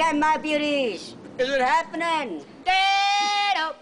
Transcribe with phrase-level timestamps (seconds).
[0.00, 1.14] my beauties.
[1.36, 2.42] Is it happening?
[2.64, 3.76] Get up.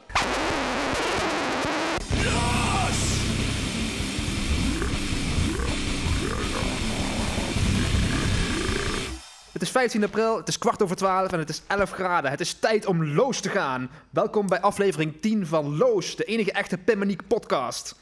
[9.53, 12.31] Het is 15 april, het is kwart over 12 en het is 11 graden.
[12.31, 13.91] Het is tijd om Loos te gaan.
[14.11, 17.95] Welkom bij aflevering 10 van Loos, de enige echte Pimmeniek podcast.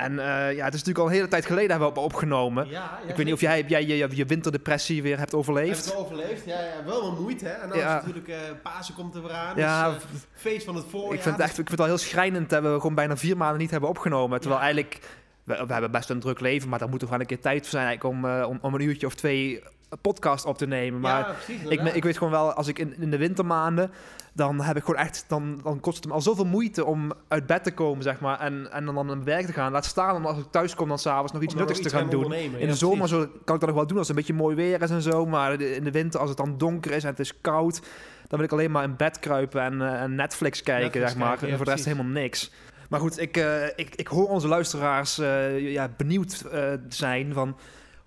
[0.00, 0.26] En eh,
[0.56, 2.68] ja, het is natuurlijk al een hele tijd geleden hebben we op- opgenomen.
[2.68, 5.84] Ja, Ik weet niet of jij, jij je, je winterdepressie weer hebt Heb overleefd.
[5.84, 6.44] het overleefd?
[6.44, 7.50] Ja, ja, wel wat moeite, hè?
[7.52, 7.86] En dan Ja.
[7.98, 9.56] is natuurlijk eh Pasen komt er weer aan.
[9.56, 11.12] Ja, dus, eh, feest van het voorjaar.
[11.14, 13.36] Ik vind het echt, ik vind het wel heel schrijnend dat we gewoon bijna vier
[13.36, 14.40] maanden niet hebben opgenomen.
[14.40, 14.98] Terwijl eigenlijk,
[15.44, 17.60] we, we hebben best een druk leven, maar daar moet er gewoon een keer tijd
[17.60, 19.62] voor zijn eigenlijk om, om, om een uurtje of twee
[20.00, 21.00] podcast op te nemen.
[21.00, 21.62] Maar ja, precies.
[21.68, 23.90] Ik, ik weet gewoon wel, als ik in, in de wintermaanden,
[24.32, 27.46] dan heb ik gewoon echt, dan, dan kost het me al zoveel moeite om uit
[27.46, 29.72] bed te komen, zeg maar, en, en dan naar mijn werk te gaan.
[29.72, 32.10] Laat staan om als ik thuis kom dan s'avonds nog iets Om nuttigs te gaan
[32.10, 32.32] doen.
[32.32, 34.42] In Ja, de zomer zo, kan ik dat nog wel doen als het een beetje
[34.42, 37.10] mooi weer is en zo, maar in de winter als het dan donker is en
[37.10, 37.80] het is koud,
[38.28, 41.18] dan wil ik alleen maar in bed kruipen en, eh, en Netflix kijken, Netflix zeg
[41.18, 41.28] maar.
[41.28, 42.52] kijken, ja, en voor de rest helemaal niks.
[42.88, 46.44] Maar goed, ik, eh, ik, ik hoor onze luisteraars eh, ja, benieuwd
[46.88, 47.56] zijn van...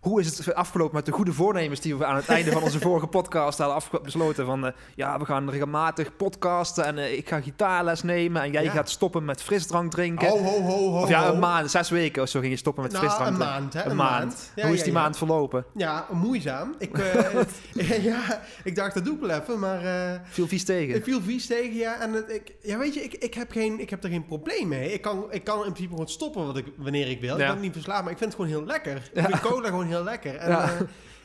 [0.03, 2.79] Hoe is het afgelopen met de goede voornemens die we aan het einde van onze
[2.89, 4.45] vorige podcast hadden besloten?
[4.45, 8.63] Van eh, ja, we gaan regelmatig podcasten en eh, ik ga gitaarles nemen en jij
[8.63, 8.71] Ja.
[8.71, 10.27] gaat stoppen met frisdrank drinken.
[10.27, 11.01] Ho, ho, ho, ho.
[11.01, 13.35] of ja, een maand, zes weken of zo ging je stoppen met Nou, frisdrank een
[13.37, 13.55] drinken.
[13.61, 13.83] maand, hè?
[13.83, 14.23] Een, Een maand.
[14.25, 14.51] maand.
[14.55, 14.99] Ja, Hoe is die ja.
[14.99, 15.65] maand verlopen?
[15.75, 16.75] Ja, moeizaam.
[16.77, 19.81] Ik, eh, ja, ik dacht, dat doe ik wel even, maar...
[20.29, 20.95] Viel vies tegen.
[20.95, 21.99] Ik viel vies tegen, ja.
[21.99, 24.67] En het, ik, ja, weet je, ik, ik, heb geen, ik heb er geen probleem
[24.67, 24.93] mee.
[24.93, 27.37] Ik kan, ik kan in principe gewoon stoppen wat ik, wanneer ik wil.
[27.37, 27.45] Ja.
[27.47, 29.09] Ik ben niet verslaafd, maar ik vind het gewoon heel lekker.
[29.13, 29.21] Ja.
[29.21, 30.35] Ik vind cola gewoon heel lekker.
[30.35, 30.63] En, Ja.
[30.73, 30.79] eh,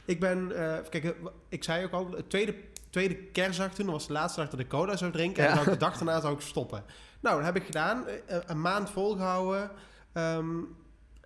[0.05, 1.11] ik ben, eh, kijk, eh,
[1.49, 2.55] ik zei ook al, het tweede,
[2.91, 5.43] tweede kerstdag toen, was de laatste dag dat ik cola zou drinken.
[5.45, 5.49] Ja.
[5.51, 6.85] En dan de dag daarna zou ik stoppen.
[7.21, 8.05] Nou, dat heb ik gedaan.
[8.47, 9.71] Een maand volgehouden.
[10.13, 10.49] Ehm,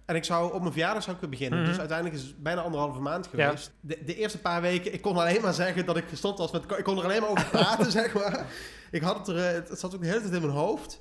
[0.04, 1.58] en ik zou op mijn verjaardag zou ik weer beginnen.
[1.60, 1.68] Mhm.
[1.68, 3.44] Dus uiteindelijk is het bijna anderhalve maand Ja.
[3.46, 3.70] geweest.
[3.80, 6.62] De, de eerste paar weken, ik kon alleen maar zeggen dat ik gestopt was met...
[6.78, 8.46] Ik kon er alleen maar over praten, zeg maar.
[8.90, 9.54] Ik had het er...
[9.54, 11.00] Het zat ook de hele tijd in mijn hoofd.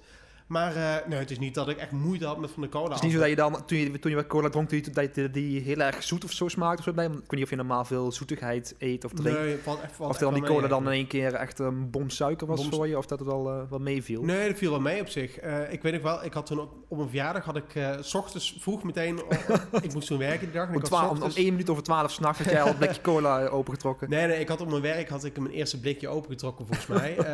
[0.52, 2.85] Maar nee, het is niet dat ik echt moeite had met van de cola.
[2.88, 4.91] Het is niet zo dat je dan, toen je, toen je cola dronk, dat je-
[4.91, 6.94] dat je die heel erg zoet of zo smaakt of zo.
[6.94, 7.06] bij.
[7.06, 9.39] Ik weet niet of je normaal veel zoetigheid eet of drinkt.
[9.39, 11.89] Nee, valt echt, valt of dan die cola mee, dan in één keer echt een
[11.89, 12.97] bom suiker was Bom- voor je.
[12.97, 14.23] Of dat het wel, eh, wel meeviel.
[14.23, 15.38] Nee, dat viel wel mee op zich.
[15.38, 18.13] Eh, ik weet nog wel, ik had toen op, op mijn verjaardag had ik s
[18.16, 19.19] ochtends vroeg meteen...
[19.81, 20.68] ik moest toen werken die dag.
[20.68, 22.78] En Om, ik had om, om één minuut over twaalf s'nachts had jij al een
[22.78, 24.09] blikje cola opengetrokken.
[24.09, 27.16] Nee, nee, ik had op mijn werk had ik mijn eerste blikje opengetrokken volgens mij.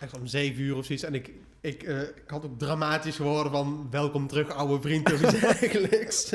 [0.00, 1.04] Echt om zeven uur of zoiets.
[1.04, 5.22] En ik, ik, eh, ik had ook dramatisch geworden van welkom terug oude vriend of
[5.22, 6.34] iets dergelijks.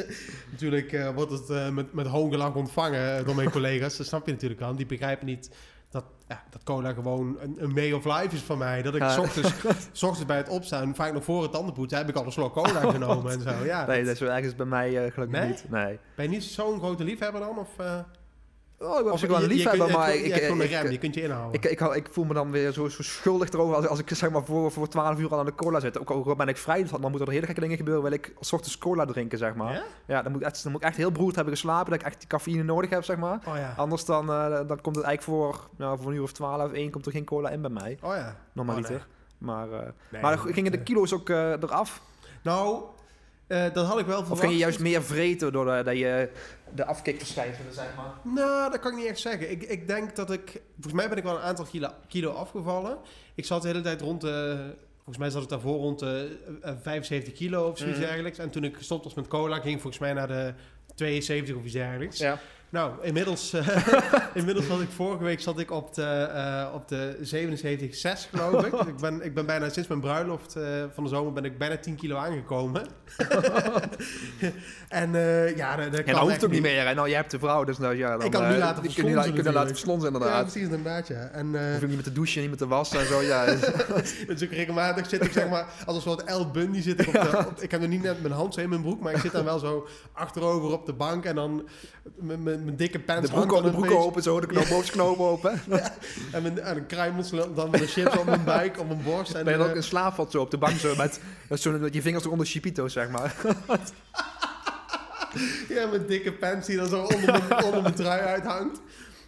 [0.51, 3.97] natuurlijk eh, wordt het eh, met, met hoongelach ontvangen door mijn collega's.
[3.97, 4.75] Dat snap je natuurlijk wel.
[4.75, 5.49] Die begrijpen niet
[5.89, 8.81] dat, ja, dat cola gewoon een, een way of life is van mij.
[8.81, 9.19] Dat ik Ja.
[9.19, 9.51] ochtends,
[10.03, 12.79] ochtends bij het opstaan, vaak nog voor het tandenpoetsen, heb ik al een slok cola
[12.91, 13.65] genomen en zo.
[13.65, 15.47] Ja, Nee, dat is wel ergens bij mij gelukkig Nee?
[15.49, 15.65] niet.
[15.69, 15.99] Nee.
[16.15, 17.57] Ben je niet zo'n grote liefhebber dan?
[17.57, 17.69] Of,
[18.83, 21.21] Oh, ik of zich wel liefhebber, kunt- maar ik, ik, rem, ik, je kunt je
[21.21, 21.53] inhouden.
[21.61, 24.29] ik, ik, ik voel me dan weer zo, zo schuldig erover als, als ik zeg
[24.29, 25.99] maar voor, voor 12 uur al aan de cola zit.
[25.99, 28.03] Ook al ben ik vrij, dus dan moeten er hele gekke dingen gebeuren.
[28.03, 29.73] Wil ik s ochtends cola drinken, zeg maar.
[29.73, 29.83] Ja?
[30.05, 32.05] Ja, dan, moet ik echt, dan moet ik echt heel beroerd hebben geslapen, dat ik
[32.05, 33.39] echt die cafeïne nodig heb, zeg maar.
[33.47, 33.73] Oh ja.
[33.77, 36.91] Anders dan, eh, dan komt het eigenlijk voor, nou, voor een uur of 12, 1
[36.91, 37.97] komt er geen cola in bij mij.
[38.01, 38.35] Oh ja.
[38.53, 38.95] Normaliter.
[38.95, 39.01] Oh,
[39.37, 39.67] Maar,
[40.09, 40.21] nee.
[40.21, 42.01] maar Nee, gingen de kilo's ook eh, eraf?
[42.41, 42.83] Nou,
[43.53, 44.31] eh, dat had ik wel verwacht.
[44.31, 46.29] Of ging je juist meer vreten doordat je
[46.75, 48.33] de afkikverschijnselen, zeg maar?
[48.33, 49.51] Nou, dat kan ik niet echt zeggen.
[49.51, 50.61] Ik, ik denk dat ik...
[50.73, 52.97] Volgens mij ben ik wel een aantal kilo, kilo afgevallen.
[53.35, 54.57] Ik zat de hele tijd rond de...
[54.95, 58.05] Volgens mij zat ik daarvoor rond de eh, 75 kilo of zoiets Mhm.
[58.07, 58.37] dergelijks.
[58.37, 60.53] En toen ik gestopt was met cola, ging ik volgens mij naar de
[60.95, 62.17] 72 of iets dergelijks.
[62.17, 62.39] Ja.
[62.73, 63.67] Nou, inmiddels, eh,
[64.33, 68.73] inmiddels was ik vorige week zat ik op de, eh, op de 77,6 geloof ik.
[68.93, 70.63] ik, ben, ik ben bijna sinds mijn bruiloft eh,
[70.93, 72.85] van de zomer ben ik bijna 10 kilo aangekomen.
[74.89, 75.11] en
[75.55, 76.87] ja, dat, dat Ja, kan dat hoeft ook niet meer.
[76.87, 76.93] hè.
[76.93, 79.33] Nou, jij hebt de vrouw, dus nou, ja, dan, Ik kan nu laten je, verslonzen
[79.33, 80.41] kun je laten verslonzen, Ja, inderdaad.
[80.41, 81.29] precies, inderdaad, ja.
[81.31, 83.21] En Hoef je niet meer te douchen, niet meer te wassen en zo.
[83.21, 87.07] Ja, dus ook regelmatig zit ik zeg maar als een soort El Bundy zit ik
[87.07, 87.37] op de...
[87.47, 89.31] op- ik heb nog niet net mijn hand zo in mijn broek, maar ik zit
[89.31, 91.67] dan wel zo achterover op de bank en dan
[92.19, 95.19] met mijn mijn dikke pants de broek, de broek een open, zo, de knoop, bovenknoop
[95.19, 95.61] open.
[96.31, 99.33] En, mijn, en een kruimels dan met een chips op mijn buik, op mijn borst.
[99.35, 101.19] En, Ben je dan ook eh, in slaap valt zo op de bank, zo met,
[101.49, 103.35] met zo, met je vingers onder chipito's, zeg maar.
[105.75, 108.79] ja, mijn dikke pants die dan zo onder mijn, onder mijn trui uithangt.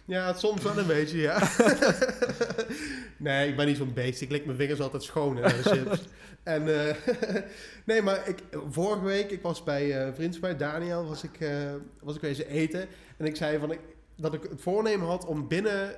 [0.06, 1.38] Ja, soms wel een beetje, ja.
[3.16, 4.20] nee, ik ben niet zo'n beest.
[4.20, 6.04] Ik lik mijn vingers altijd schoon chips.
[6.42, 6.94] En, eh,
[7.86, 8.38] nee, maar ik,
[8.70, 11.72] vorige week, ik was bij eh, een vriend van mij, Daniel, was ik, eh,
[12.02, 12.88] was ik wezen eten.
[13.16, 13.80] En ik zei van, ik,
[14.16, 15.94] dat ik het voornemen had om binnen,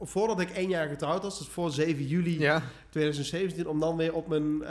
[0.00, 2.62] voordat ik één jaar getrouwd was, dus voor 7 juli Ja.
[2.90, 4.62] 2017, om dan weer op mijn,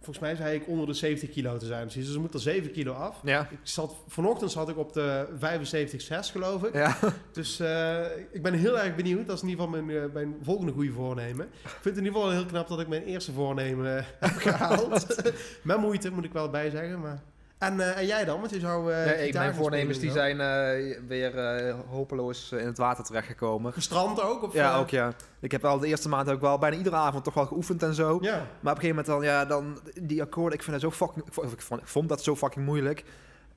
[0.00, 1.82] volgens mij zei ik onder de 70 kilo te zijn.
[1.82, 2.04] precies.
[2.04, 3.20] Dus er moet er 7 kilo af.
[3.24, 3.48] Ja.
[3.50, 5.26] Ik zat, vanochtend zat ik op de
[5.98, 6.74] 75,6 geloof ik.
[6.74, 6.96] Ja.
[7.32, 9.26] Dus eh, ik ben heel erg benieuwd.
[9.26, 11.46] Dat is in ieder geval mijn, eh, mijn volgende goede voornemen.
[11.46, 15.22] Ik vind het in ieder geval heel knap dat ik mijn eerste voornemen heb gehaald.
[15.62, 17.00] Met moeite, moet ik wel bij zeggen.
[17.00, 17.22] Maar...
[17.60, 18.38] En, eh, en jij dan?
[18.40, 18.92] Want je zou...
[18.92, 21.32] eh, Nee, mijn voornemens die zijn eh, weer
[21.88, 23.72] hopeloos in het water terechtgekomen.
[23.72, 24.42] Gestrand ook?
[24.42, 25.12] Of, Ja, ook ja.
[25.40, 27.94] Ik heb al de eerste maand ook wel bijna iedere avond toch wel geoefend en
[27.94, 28.18] zo.
[28.20, 28.34] Ja.
[28.60, 31.26] Maar op een gegeven moment dan, ja, dan die akkoorden, ik vind het zo fucking,
[31.26, 33.04] ik vond, ik vond, dat zo fucking moeilijk.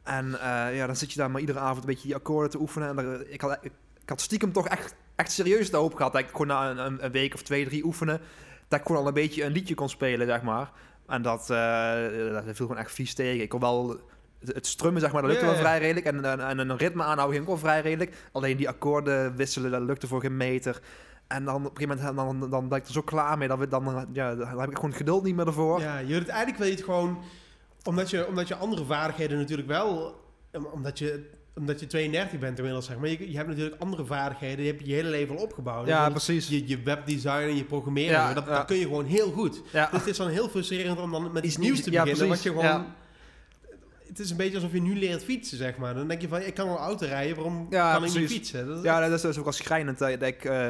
[0.04, 0.38] En
[0.74, 2.90] ja, dan zit je daar maar iedere avond een beetje die akkoorden te oefenen.
[2.90, 3.72] En daar, ik, had, ik,
[4.04, 6.78] ik had stiekem toch echt, echt serieus de hoop gehad dat ik gewoon na een,
[6.78, 8.20] een, een week of twee, drie oefenen,
[8.68, 10.72] dat ik gewoon al een beetje een liedje kon spelen, zeg maar.
[11.08, 11.94] En dat, eh,
[12.32, 13.42] dat viel gewoon echt vies tegen.
[13.42, 14.00] Ik kon wel
[14.46, 16.06] het strummen, zeg maar, dat lukte wel vrij redelijk.
[16.06, 18.16] En, en, en een ritme aanhouden ging ook wel vrij redelijk.
[18.32, 20.82] Alleen die akkoorden wisselen, dat lukte voor geen meter.
[21.28, 23.48] En dan op een gegeven moment dan, dan ben ik er zo klaar mee.
[23.48, 25.80] Dat we dan, ja, dan heb ik gewoon het geduld niet meer ervoor.
[25.80, 27.18] Ja, je, eigenlijk wil je het gewoon...
[27.84, 30.16] Omdat je, omdat je andere vaardigheden natuurlijk wel...
[30.54, 33.10] om- Omdat je, omdat je 32 bent inmiddels, zeg maar.
[33.10, 34.58] Je, je hebt natuurlijk andere vaardigheden.
[34.58, 35.88] Die heb je je hele leven al opgebouwd.
[35.88, 36.48] Ja, precies.
[36.48, 38.56] je, je webdesign en je programmeren, Ja, dat, ja.
[38.56, 39.62] dat kun je gewoon heel goed.
[39.72, 39.90] Ja.
[39.90, 42.28] Dus het is dan heel frustrerend om dan met iets nieuws te beginnen.
[42.28, 42.66] Wat je gewoon...
[42.66, 42.96] Ja.
[44.08, 45.94] Het is een beetje alsof je nu leert fietsen, zeg maar.
[45.94, 48.68] Dan denk je van, ik kan wel auto rijden, waarom kan ik niet fietsen?
[48.68, 49.98] Dat is Ja, dat is dus ook wel schrijnend.
[49.98, 50.46] Dat, ik...
[50.46, 50.68] eh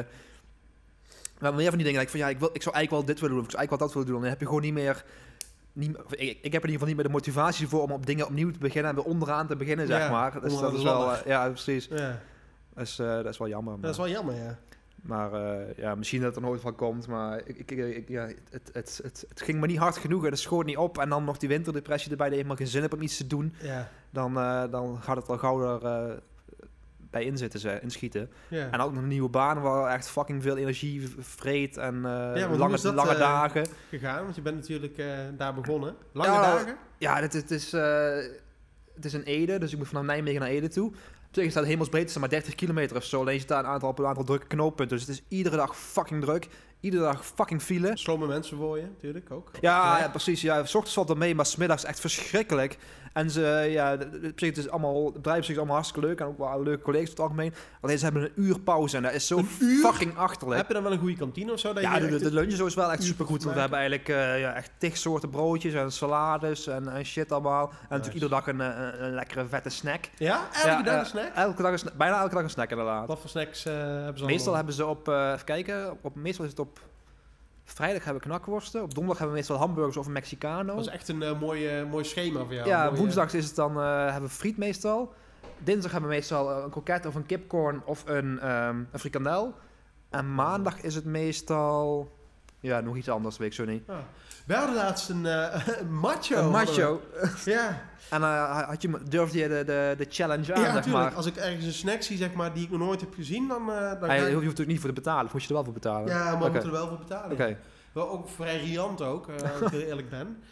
[1.38, 3.14] wel meer van die dingen dat ik van ja, ik, wil, ik zou eigenlijk wel
[3.14, 3.44] dit willen doen.
[3.44, 4.20] Of ik zou eigenlijk wel dat willen doen.
[4.20, 5.04] Dan heb je gewoon niet meer...
[5.74, 8.26] Niet, ik, ik heb in ieder geval niet meer de motivatie voor om op dingen
[8.26, 10.40] opnieuw te beginnen en weer onderaan te beginnen, zeg Ja, maar.
[10.40, 11.86] Dus dat is wel, eh, ja, precies.
[11.90, 12.20] ja,
[12.74, 13.72] Dat is, eh, dat is wel jammer.
[13.72, 14.58] Maar, dat is wel jammer, ja.
[15.02, 17.06] maar eh, ja, misschien dat het er nooit van komt.
[17.06, 20.24] Maar ik, ik, ja, het, het, het, het ging me niet hard genoeg.
[20.24, 20.98] en Het schoot niet op.
[20.98, 22.26] En dan nog die winterdepressie erbij.
[22.26, 23.54] Dat je helemaal geen zin hebt om iets te doen.
[23.60, 24.34] Ja, Dan,
[24.70, 26.22] dan gaat het al gauw er
[27.14, 28.30] bij inzitten, ze, inschieten.
[28.48, 28.70] ja.
[28.70, 31.76] En ook nog een nieuwe baan waar echt fucking veel energie vreet.
[31.76, 33.66] En hoe lange, dat, lange eh, dagen.
[33.88, 35.06] gegaan, want je bent natuurlijk eh,
[35.36, 35.96] daar begonnen.
[36.12, 36.76] Lange Ja, dagen?
[36.98, 37.72] Ja, het, het, is,
[38.94, 39.58] het is een Ede.
[39.58, 40.86] Dus ik moet vanaf Nijmegen naar Ede toe.
[40.88, 43.20] Op zich staat hemelsbreed, is maar 30 kilometer of zo.
[43.20, 44.96] Alleen je staat een aantal, een aantal drukke knooppunten.
[44.96, 46.48] Dus het is iedere dag fucking druk.
[46.80, 47.90] Iedere dag fucking file.
[47.96, 49.50] Slome mensen voor je, natuurlijk ook.
[49.60, 50.40] Ja, precies.
[50.40, 52.78] Ja, s ochtends valt het mee, maar smiddags echt verschrikkelijk.
[53.14, 53.92] En ze, ja,
[54.24, 56.20] op zich, het is allemaal, het bedrijf is allemaal hartstikke leuk.
[56.20, 57.54] En ook wel leuke collega's op het algemeen.
[57.80, 59.42] Alleen ze hebben een uur pauze en dat is zo
[59.82, 60.58] fucking achterlijk.
[60.58, 61.72] Heb je dan wel een goede kantine of zo?
[61.72, 63.42] Dat Ja, je de, de, lunch is sowieso wel echt supergoed.
[63.42, 67.32] Want we hebben eigenlijk eh, ja, echt tig soorten broodjes en salades en, en shit
[67.32, 67.68] allemaal.
[67.68, 70.04] En natuurlijk iedere dag een, eh, een, een lekkere vette snack.
[70.18, 71.30] Ja, elke Ja, dag eh, een snack?
[71.34, 73.06] Elke dag een sna- bijna elke dag een snack inderdaad.
[73.06, 74.54] Wat voor snacks eh, hebben ze Meestal allemaal?
[74.54, 76.80] hebben ze op, eh, even kijken, op, meestal is het op
[77.64, 78.82] vrijdag hebben we knakworsten.
[78.82, 80.74] Op donderdag hebben we meestal hamburgers of een Mexicano.
[80.74, 82.68] Dat is echt een eh, mooi, mooi schema voor jou.
[82.68, 85.12] ja, Mooie- woensdag is het dan, eh, hebben we friet meestal.
[85.58, 89.54] Dinsdag hebben we meestal eh, een kroket of een kipcorn of een, ehm een frikandel.
[90.10, 92.12] En maandag is het meestal,
[92.64, 93.88] ja, nog iets anders, weet ik zo niet.
[93.88, 93.96] Ah.
[94.46, 96.36] We hadden laatst een eh, een macho.
[96.36, 97.00] Een macho.
[97.44, 101.04] Ja, En eh, had je, durfde je de, de, de challenge aan, ja zeg natuurlijk.
[101.04, 101.14] maar.
[101.14, 103.72] Als ik ergens een snack zie zeg maar, die ik nog nooit heb gezien, dan,
[103.72, 105.48] eh dan Ah, je hoeft je hoeft er niet voor te betalen, of moet je
[105.48, 106.08] er wel voor betalen?
[106.08, 106.50] Ja, maar we Oké.
[106.50, 107.32] moeten er wel voor betalen.
[107.32, 107.56] Oké.
[107.92, 110.42] Wel ook vrij riant ook, als ik heel eerlijk ben.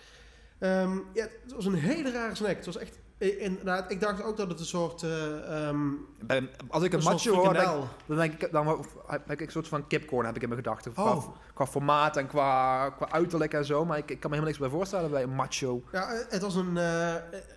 [0.59, 2.57] Ehm, ja, het was een hele rare snack.
[2.57, 2.99] Het was echt...
[3.31, 5.03] Inderdaad, ik dacht ook dat het een soort...
[5.03, 5.79] eh, ehm,
[6.27, 7.89] Bij- Als ik een, macho hoor, dan denk, frikandel.
[8.07, 10.93] dan denk ik, dan heb ik een soort van kipcorn heb ik in mijn gedachten.
[10.93, 11.25] Qua, Oh.
[11.55, 13.85] qua formaat en qua, qua uiterlijk en zo.
[13.85, 15.83] Maar ik, ik kan me helemaal niks bij voorstellen bij een macho.
[15.93, 16.77] Ja, eh, het was een...
[16.77, 17.15] eh,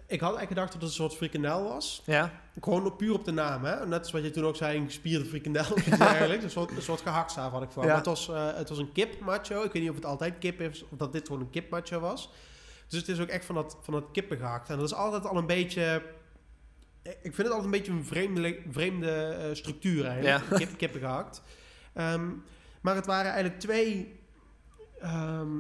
[0.08, 2.02] ik had eigenlijk gedacht dat het een soort frikandel was.
[2.06, 2.32] Ja?
[2.62, 3.86] Gewoon op- puur op de naam, hè.
[3.88, 5.66] Net als wat je toen ook zei, een gespierde frikandel
[5.98, 6.44] dergelijks.
[6.44, 7.86] Een soort, een soort gehaktstaaf had ik voor.
[7.86, 7.96] Ja.
[7.96, 9.64] Het was, het was een kip macho.
[9.64, 12.00] Ik weet niet of het altijd kip is of dat dit gewoon een kip macho
[12.00, 12.32] was.
[12.88, 14.70] Dus het is ook echt van dat, van dat kippen gehakt.
[14.70, 16.04] En dat is altijd al een beetje...
[17.04, 20.50] Ik vind het altijd een beetje een vreemde, vreemde eh, structuur eigenlijk.
[20.50, 20.58] Ja.
[20.58, 21.42] Kip, kippen gehakt.
[21.94, 22.30] Ehm,
[22.82, 24.20] maar het waren eigenlijk twee...
[25.00, 25.60] ehm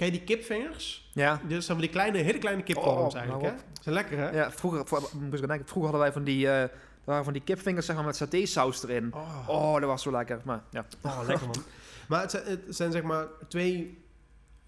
[0.00, 1.10] ken je die kipvingers?
[1.14, 1.40] Ja.
[1.46, 3.62] Dit zijn die kleine, hele kleine kipcorns Oh, eigenlijk, nou hè?
[3.80, 4.30] Zijn lekker, hè?
[4.30, 6.70] Ja, vroeger, vroeger hadden wij van die, eh, er
[7.04, 9.10] waren van die kipvingers zeg maar, met satésaus erin.
[9.14, 9.48] Oh.
[9.48, 10.40] Oh, dat was zo lekker.
[10.44, 10.84] Maar ja.
[11.02, 11.62] Oh, lekker man.
[12.08, 14.04] Maar het zijn, het zijn zeg maar twee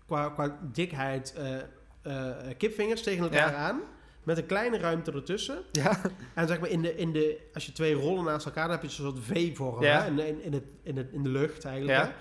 [0.07, 1.57] qua, qua dikheid eh,
[2.03, 3.57] eh, kipvingers tegen elkaar Ja.
[3.57, 3.81] aan.
[4.23, 5.63] Met een kleine ruimte ertussen.
[5.73, 6.01] Ja.
[6.35, 8.81] En zeg maar in de, in de, als je twee rollen naast elkaar dan heb
[8.81, 10.05] je een soort V-vorm Ja.
[10.05, 11.99] in, in, in, het, in, het, in de lucht eigenlijk.
[11.99, 12.13] Ja.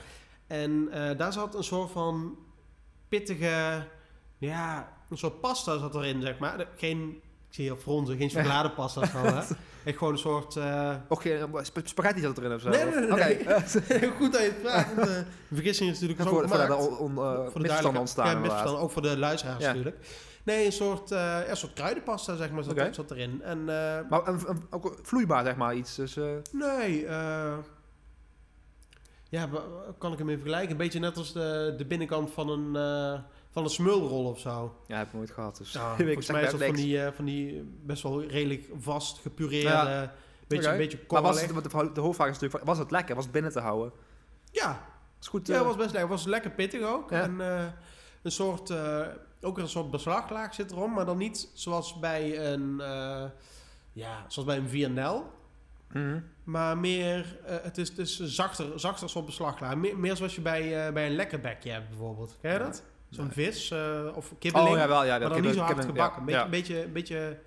[0.48, 2.38] En eh, daar zat een soort van
[3.08, 3.84] pittige,
[4.38, 6.68] ja, een soort pasta zat erin, zeg maar.
[6.76, 7.22] Geen,
[7.52, 9.42] zie hier fronzen, geen chocoladepasta van, hè.
[9.84, 10.56] Echt gewoon een soort...
[10.56, 12.70] eh, Och, geen sp- spaghetti zat erin of zo?
[12.70, 13.38] Nee, nee, nee.
[13.38, 14.96] Eh, Goed dat je het vraagt.
[14.96, 15.16] want, eh,
[15.48, 19.02] de vergissing is natuurlijk zo voor, de on, eh, Voor de ontstaan Ja, ook voor
[19.02, 19.68] de luisteraars Ja.
[19.68, 19.96] natuurlijk.
[20.44, 23.42] Nee, een soort, eh, ja, een soort kruidenpasta, zeg maar, zat, zat erin.
[23.42, 25.96] En, eh, Maar een, een- ook vloeibaar, zeg maar, iets.
[25.96, 27.54] Dus, eh, nee, eh,
[29.30, 29.50] ja,
[29.98, 30.72] kan ik hem even vergelijken?
[30.72, 33.20] Een beetje net als de, de binnenkant van een, eh,
[33.52, 34.76] van een smulrol of zo.
[34.88, 35.58] Ja, heb ik nooit gehad.
[35.58, 39.18] Dus Ja, volgens mij is dat van die, eh, van die best wel redelijk vast
[39.20, 40.14] gepureerde, Ja.
[40.48, 43.16] beetje, een beetje Maar was het, de, de hoofdvraag is natuurlijk, was het lekker?
[43.16, 43.92] Was het binnen te houden?
[44.52, 44.86] Ja,
[45.22, 45.48] Is goed.
[45.48, 46.00] ja, eh, was best lekker.
[46.02, 47.10] Het was lekker pittig ook.
[47.10, 47.22] Ja.
[47.22, 47.66] En eh,
[48.22, 49.08] een soort, eh,
[49.42, 53.24] ook een soort beslaglaag zit erom, maar dan niet zoals bij een, eh,
[53.94, 55.32] ja, zoals bij een Vianel.
[55.94, 56.20] mhm.
[56.44, 59.76] Maar meer, eh, het is, het is zachter, zachter soort beslaglaag.
[59.76, 62.38] Meer, meer zoals je bij, eh, bij een lekkerbekje hebt bijvoorbeeld.
[62.42, 62.84] Ken je dat?
[63.12, 64.70] Zo'n vis eh, of kibbeling.
[64.70, 65.04] Oh ja, wel.
[65.04, 66.20] Ja, maar ik dan heb niet zo ik hard gebakken.
[66.20, 67.38] Een beetje, beetje, beetje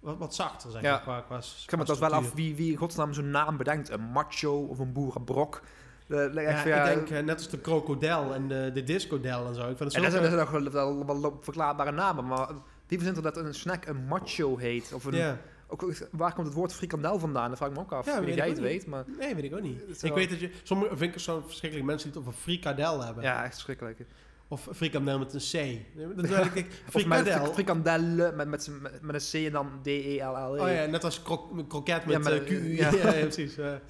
[0.00, 0.90] wat, wat zachter zeg Ja.
[0.90, 1.00] maar.
[1.00, 3.90] Qua, qua, Ik vraag me trouwens wel af wie, wie in godsnaam zo'n naam bedenkt.
[3.90, 5.62] Een macho of een boerenbrok.
[6.06, 9.54] De, echt, Ja, ik denk eh, net als de krokodil en de, de discodel en
[9.54, 9.60] zo.
[9.60, 10.18] Ik vind het en dat zo...
[10.18, 12.26] zijn, dat zijn nog wel, wel, wel verklaarbare namen.
[12.26, 12.48] Maar
[12.86, 14.92] wie verzint er dat een snack een macho heet?
[14.94, 15.38] Of een, ja.
[15.68, 17.48] ook, waar komt het woord frikandel vandaan?
[17.48, 18.06] Dat vraag ik me ook af.
[18.06, 18.66] Ja, weet weet ik jij het niet.
[18.66, 20.02] weet, maar Nee, weet ik ook niet.
[20.02, 20.50] Ik weet dat je...
[20.62, 23.22] Sommige vind ik zo verschrikkelijk mensen die het over frikadel hebben.
[23.24, 23.98] ja, echt verschrikkelijk.
[24.52, 25.78] Of frikandel met een C.
[26.16, 27.42] Dat is eigenlijk Of met frikadel.
[27.44, 30.60] frik- frikandellen met, met, met, met een C en dan D-E-L-L-E.
[30.60, 32.48] Oh ja, net als krok, kroket Ja, met eh, Q.
[32.80, 32.90] ja.
[32.90, 33.54] Ja, ja, precies.
[33.54, 33.80] dat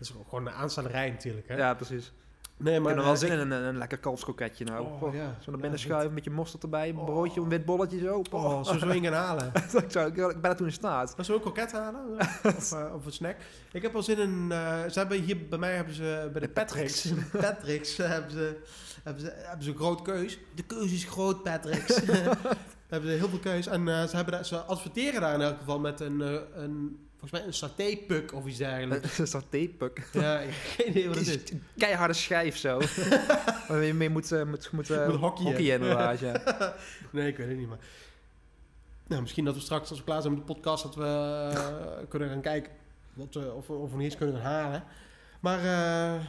[0.00, 1.48] is gewoon een aanstellerij natuurlijk.
[1.48, 1.56] Hè?
[1.56, 2.12] Ja, precies.
[2.58, 2.88] Nee, Ik maar...
[2.88, 4.84] heb er wel eh, zin in een, een lekker kalfskroketje nou.
[4.86, 5.20] Oh, Oh, ja.
[5.20, 7.04] Zo naar Ja, binnen schuiven, met je mosterd erbij, een Oh.
[7.04, 8.22] broodje, een wit bolletje zo.
[8.30, 9.52] Oh, we zo in gaan halen?
[9.84, 11.14] ik, zou, ik ben er toen in staat.
[11.20, 12.18] Zullen we ook kroket halen?
[12.56, 13.36] of, eh, of een snack?
[13.72, 14.46] Ik heb wel zin in...
[14.90, 17.12] ze hebben hier bij mij hebben ze bij de De Patricks.
[17.32, 18.56] Patricks hebben ze,
[19.06, 20.38] hebben, ze, hebben ze een groot keus.
[20.54, 21.96] De keus is groot, Patricks.
[22.92, 23.66] hebben ze heel veel keus.
[23.66, 26.98] En eh, ze, hebben daar, ze adverteren daar in elk geval met een, eh, een
[27.18, 29.18] volgens mij een satépuk of iets dergelijks.
[29.18, 30.08] Een satépuk.
[30.12, 31.50] ja, geen idee wat het is.
[31.50, 32.80] Een Keiharde schijf zo.
[33.68, 35.50] Waar je mee moet, eh, moet, moet, Moet hockeyen.
[35.50, 36.42] hockeyen inderdaad, ja.
[37.10, 37.78] Nee, ik weet het niet, maar...
[39.06, 42.28] Nou, misschien dat we straks, als we klaar zijn met de podcast, dat we kunnen
[42.28, 42.72] gaan kijken
[43.12, 44.84] wat, of, we, of we niet eens kunnen gaan halen.
[45.40, 46.24] Maar, eh,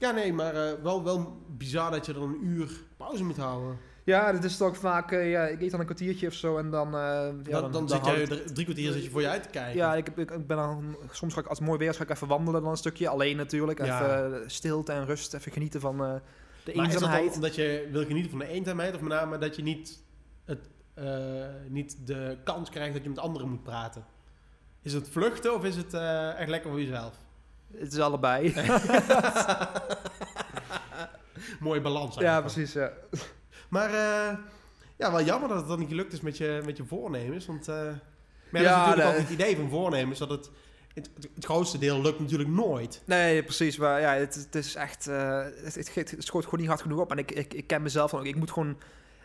[0.00, 3.78] ja, nee, maar eh, wel, wel bizar dat je dan een uur pauze moet houden.
[4.04, 6.70] Ja, dat is toch vaak, eh, ja, ik eet dan een kwartiertje of zo en
[6.70, 6.86] dan...
[6.94, 9.48] eh, ja, dan, dan, zit je er drie kwartier zit je voor je uit te
[9.48, 9.76] kijken.
[9.76, 12.02] Ja, ik, ik, ik ben dan, soms ga ik als het mooi weer is, ga
[12.02, 13.08] ik even wandelen dan een stukje.
[13.08, 14.26] Alleen natuurlijk, Ja.
[14.26, 17.34] even stilte en rust, even genieten van de maar eenzaamheid.
[17.34, 20.02] omdat je wil genieten van de eenzaamheid of met name dat je niet,
[20.44, 20.68] het,
[21.68, 24.04] niet de kans krijgt dat je met anderen moet praten?
[24.82, 25.94] Is het vluchten of is het
[26.36, 27.14] echt lekker voor jezelf?
[27.76, 28.54] Het is allebei.
[31.60, 32.54] Mooie balans ja, eigenlijk.
[32.54, 32.72] precies.
[32.72, 32.92] Ja.
[33.68, 34.36] Maar eh,
[34.96, 37.46] ja, wel jammer dat het dan niet gelukt is met je, met je voornemens.
[37.46, 37.74] Want eh,
[38.50, 40.18] maar ja, Ja, dat is natuurlijk het idee van voornemens.
[40.18, 40.50] Dat het,
[40.94, 43.02] het, het grootste deel lukt natuurlijk nooit.
[43.06, 43.76] Nee, precies.
[43.76, 45.06] Maar ja, het, het is echt.
[45.06, 47.10] eh, het, het, het schoot gewoon niet hard genoeg op.
[47.10, 48.26] En ik, ik, ik ken mezelf van ook.
[48.26, 48.78] Ik moet gewoon.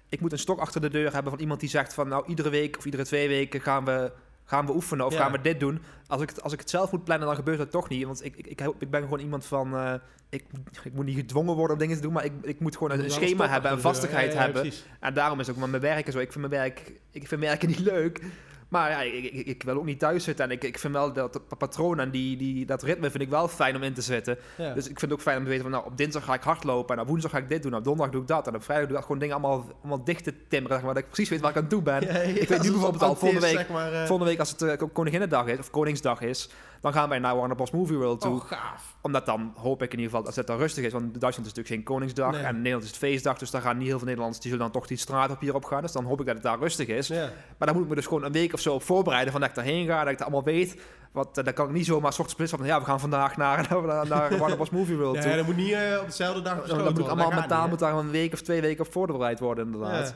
[0.10, 2.08] Ik moet een stok achter de deur hebben van iemand die zegt van.
[2.08, 4.12] Nou, iedere week of iedere twee weken gaan we.
[4.46, 5.20] Gaan we oefenen of Ja.
[5.20, 5.82] gaan we dit doen?
[6.08, 8.06] Als ik, het, als ik het zelf moet plannen, dan gebeurt dat toch niet.
[8.06, 9.76] Want ik, ik, ik, ik ben gewoon iemand van.
[9.76, 9.94] eh,
[10.30, 10.44] ik,
[10.84, 13.12] ik moet niet gedwongen worden om dingen te doen, maar ik, ik moet gewoon een,
[13.12, 14.72] schema hebben en vastigheid Ja, ja, hebben.
[15.00, 16.20] En daarom is ook met mijn werk en zo.
[16.20, 18.22] Ik vind mijn werk, ik vind werken niet leuk.
[18.70, 20.46] Maar ja, ik, ik, ik wil ook niet thuis zitten.
[20.46, 23.48] En ik, ik vind wel dat patroon en die, die, dat ritme vind ik wel
[23.48, 24.38] fijn om in te zetten.
[24.58, 24.74] Ja.
[24.74, 26.42] Dus ik vind het ook fijn om te weten van, nou, op dinsdag ga ik
[26.42, 26.96] hardlopen.
[26.96, 27.76] En op woensdag ga ik dit doen.
[27.76, 28.48] Op donderdag doe ik dat.
[28.48, 30.76] En op vrijdag doe ik dat gewoon dingen allemaal, allemaal dicht te timmeren.
[30.78, 32.02] Zeg maar, dat ik precies weet waar ik aan toe ben.
[32.02, 34.50] Ja, ja, ik weet nu bijvoorbeeld al, volgende week- zeg maar, eh, Volgende week als
[34.52, 36.50] het uh, Koninginnedag is, of Koningsdag is,
[36.82, 37.72] dan gaan wij naar Warner Bros.
[37.72, 38.36] Movie World toe.
[38.36, 38.96] oh, gaaf.
[39.02, 40.92] Omdat dan hoop ik in ieder geval dat het dan rustig is.
[40.92, 42.32] Want Duitsland is natuurlijk geen Koningsdag.
[42.32, 42.44] Nee.
[42.44, 43.38] En Nederland is het feestdag.
[43.38, 45.56] Dus daar gaan niet heel veel Nederlanders, die zullen dan toch die straat op hier
[45.56, 45.82] op gaan.
[45.82, 47.08] Dus dan hoop ik dat het daar rustig is.
[47.08, 47.30] Ja.
[47.58, 49.32] Maar dan moet ik me dus gewoon een week of zo op voorbereiden.
[49.32, 50.82] Van dat ik daarheen ga, dat ik het allemaal weet.
[51.12, 52.68] Want eh, dan kan ik niet zomaar s ochtends beslissen van...
[52.68, 54.70] Ja, we gaan vandaag naar, naar, naar Warner Bros.
[54.70, 55.30] Movie World toe.
[55.30, 57.62] Ja, dat moet niet eh, op dezelfde dag beschoten dan moet ik allemaal Dat mentaal
[57.62, 60.08] niet, moet daar een week of twee weken op voorbereid worden, inderdaad.
[60.08, 60.16] Ja.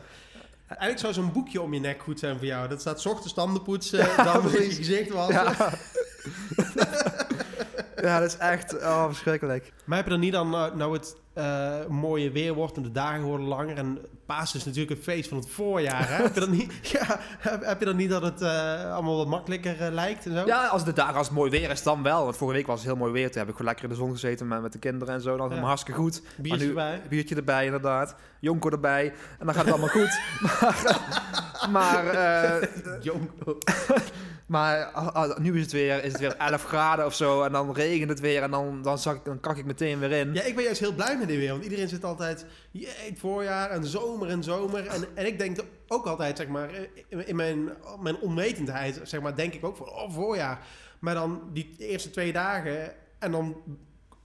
[0.67, 2.67] Eigenlijk zou zo'n boekje om je nek goed zijn voor jou.
[2.67, 5.33] Dat staat 's ochtends tanden poetsen, dan moet je gezicht wassen.
[5.35, 5.55] Ja.
[8.01, 9.73] ja, dat is echt oh, verschrikkelijk.
[9.85, 12.91] Maar heb je dan niet dan, nou, nou het eh, mooie weer wordt en de
[12.91, 16.15] dagen worden langer en paas is natuurlijk het feest van het voorjaar, hè?
[16.23, 19.27] heb, je dan niet, ja, heb, heb je dan niet dat het eh, allemaal wat
[19.27, 20.45] makkelijker eh, lijkt en zo?
[20.45, 22.23] Ja, als de dagen als het mooi weer is, dan wel.
[22.23, 23.27] Want vorige week was het heel mooi weer.
[23.31, 25.37] Toen heb ik gewoon lekker in de zon gezeten met, met de kinderen en zo.
[25.37, 25.63] Dan was Ja.
[25.63, 26.21] hartstikke goed.
[26.37, 27.07] Biertje Maar nu- erbij.
[27.09, 28.15] Biertje erbij, inderdaad.
[28.39, 29.13] Jonko erbij.
[29.39, 30.19] En dan gaat het allemaal goed.
[30.39, 30.99] Maar,
[31.75, 32.67] maar, eh,
[33.01, 33.57] Jonko.
[34.49, 37.43] Maar ah, ah, nu is het weer, is het weer 11 graden of zo.
[37.43, 38.41] En dan regent het weer.
[38.43, 40.33] En dan, dan, zak, ik- dan kak ik meteen weer in.
[40.33, 43.19] Ja, ik ben juist heel blij met dit weer, want iedereen zit altijd, jee, het
[43.19, 44.87] voorjaar en zomer en zomer.
[44.87, 46.69] En, en ik denk ook altijd, zeg maar,
[47.07, 50.59] in, in mijn, mijn onwetendheid, zeg maar, denk ik ook van, oh, voorjaar.
[50.99, 53.55] Maar dan die eerste twee dagen en dan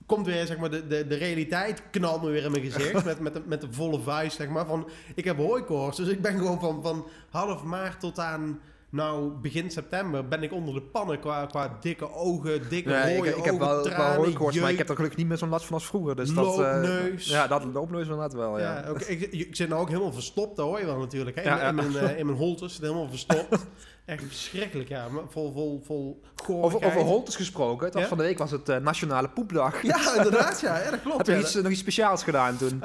[0.07, 3.21] komt weer, zeg maar, de, de, de realiteit knalt me weer in mijn gezicht met,
[3.21, 5.97] met, de, met de volle vuist, zeg maar, van, ik heb hooikoorts.
[5.97, 8.61] Dus ik ben gewoon van, van half maart tot aan
[8.95, 13.29] nou, begin september ben ik onder de pannen qua, qua dikke ogen, dikke Nee, rode
[13.29, 15.39] ik, ik heb ogen, wel, wel tranen, hooikoorts, maar ik heb er gelukkig niet meer
[15.39, 16.17] zo'n last van als vroeger.
[16.17, 17.29] Dus dat, eh, Loopneus.
[17.29, 18.65] ja, dat loopneus inderdaad wel, ja.
[18.65, 21.37] Ja, ik, ik zit nou ook helemaal verstopt, dat hoor je wel natuurlijk.
[21.37, 21.43] Hè?
[21.43, 21.69] In, Ja, ja.
[21.69, 23.67] in mijn, eh, in mijn holtes zit helemaal verstopt.
[24.05, 25.07] Echt verschrikkelijk, ja.
[25.29, 28.77] Vol, vol, vol Over, over holtes gesproken, het was van de week was het eh,
[28.77, 29.83] Nationale Poepdag.
[29.83, 30.91] Ja, inderdaad, ja.
[30.91, 31.27] dat klopt.
[31.27, 32.83] heb je iets, nog iets speciaals gedaan toen?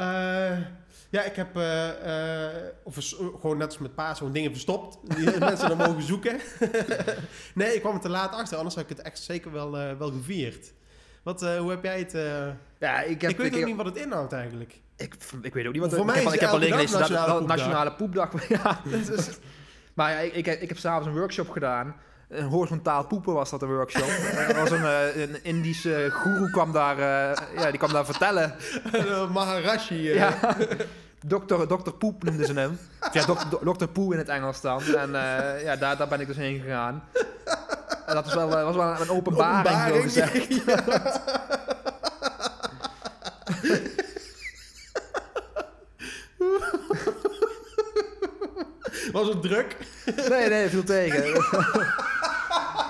[1.12, 4.52] Eh, ja, ik heb eh, eh, of vers- gewoon net als met paas gewoon dingen
[4.52, 4.98] verstopt.
[5.18, 6.40] Die mensen dan mogen zoeken.
[7.56, 8.58] nee, ik kwam er te laat achter.
[8.58, 10.74] Anders had ik het echt zeker wel, eh, wel gevierd.
[11.24, 12.14] Wat, eh, hoe heb jij het...
[12.14, 12.48] eh,
[12.80, 14.82] Ja, ik, heb, ik weet ook ik, niet wat het inhoudt eigenlijk.
[14.98, 17.48] ik, ik weet ook niet wat Voor ik mij is ik heb alleen gelezen dat
[17.48, 18.30] Nationale Poepdag.
[18.50, 18.82] Ja,
[19.94, 21.96] maar ja, ik, ik, ik heb s'avonds een workshop gedaan.
[22.30, 24.10] Een horizontaal poepen was dat een workshop.
[24.48, 28.56] er was een, eh, een Indische goeroe kwam daar, eh, ja, die kwam daar vertellen.
[28.92, 30.14] Eh, Maharashi.
[30.14, 30.34] Ja.
[31.26, 32.80] Dokter, dokter Poep noemden ze hem.
[33.12, 34.82] Ja, dok, dok- dokter Poe in het Engels dan.
[34.82, 35.12] En
[35.64, 37.04] ja, daar, daar ben ik dus heen gegaan.
[38.06, 40.04] En dat was wel, was wel een openbaring, zo Openbaring.
[40.04, 40.66] gezegd.
[49.12, 49.76] Was het druk?
[50.30, 51.34] Nee, nee, viel tegen.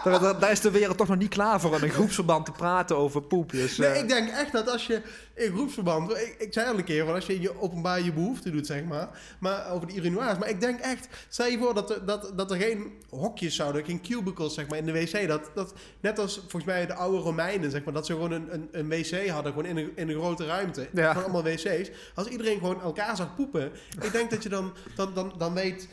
[0.03, 2.51] Daar, daar- daar is de wereld toch nog niet klaar voor om in groepsverband te
[2.51, 3.51] praten over poep.
[3.51, 5.01] Dus, Nee, eh, ik denk echt dat als je
[5.34, 6.12] in groepsverband...
[6.12, 8.84] Ik, ik zei al een keer, van als je je openbaar je behoefte doet, zeg
[8.84, 9.10] maar.
[9.39, 10.38] Maar over de urinoirs.
[10.38, 13.86] Maar ik denk echt, stel je voor dat er, dat, dat er geen hokjes zouden,
[13.86, 15.27] geen cubicles, zeg maar, in de wc.
[15.27, 18.53] Dat, dat, net als volgens mij de oude Romeinen, zeg maar, dat ze gewoon een,
[18.53, 20.88] een, een wc hadden, gewoon in een, in een grote ruimte.
[20.94, 21.08] Ja.
[21.13, 21.89] Gewoon allemaal wc's.
[22.15, 25.88] Als iedereen gewoon elkaar zag poepen, ik denk dat je dan, dan, dan, dan weet...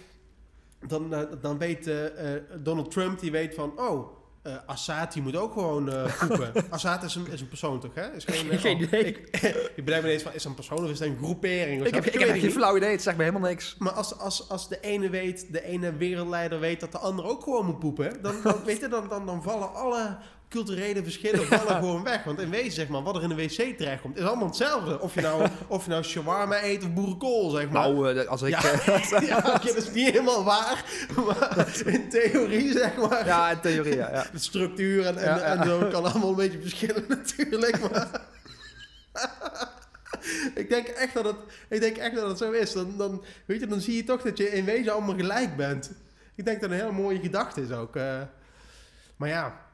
[0.88, 5.22] Dan, eh, dan weet eh, eh, Donald Trump, die weet van, oh, eh Assad die
[5.22, 6.52] moet ook gewoon poepen.
[6.70, 8.12] Assad is een, is een persoon toch, hè?
[8.12, 9.04] Is geen, Geen oh, idee.
[9.04, 9.18] Ik,
[9.76, 11.80] ik bedenk me ineens van, is een persoon of is dat een groepering?
[11.80, 13.76] Of ik heb, ik heb het geen flauw idee, het zegt me helemaal niks.
[13.78, 17.42] Maar als, als, als de ene weet, de ene wereldleider weet dat de ander ook
[17.42, 20.16] gewoon moet poepen, dan, dan, weet je, dan, dan, dan vallen alle
[20.48, 22.24] culturele verschillen vallen gewoon weg.
[22.24, 25.00] Want in wezen, zeg maar, wat er in de wc terechtkomt, is allemaal hetzelfde.
[25.00, 27.88] Of je nou, of je nou shawarma eet of boerenkool, zeg maar.
[27.88, 28.48] Nou, eh, als ik...
[28.48, 29.40] Ja.
[29.62, 30.84] dat is niet helemaal waar.
[31.26, 33.26] Maar in theorie, zeg maar.
[33.26, 34.10] ja, in theorie, ja.
[34.12, 34.26] ja.
[34.32, 37.80] De structuur en, en, en zo kan allemaal een beetje verschillen natuurlijk.
[37.80, 38.20] Maar
[40.54, 41.36] ik, denk echt dat het,
[41.68, 42.72] ik denk echt dat het zo is.
[42.72, 45.90] Dan, dan, weet je, dan zie je toch dat je in wezen allemaal gelijk bent.
[46.34, 47.96] Ik denk dat het een hele mooie gedachte is ook.
[47.96, 48.20] eh.
[49.16, 49.65] maar ja,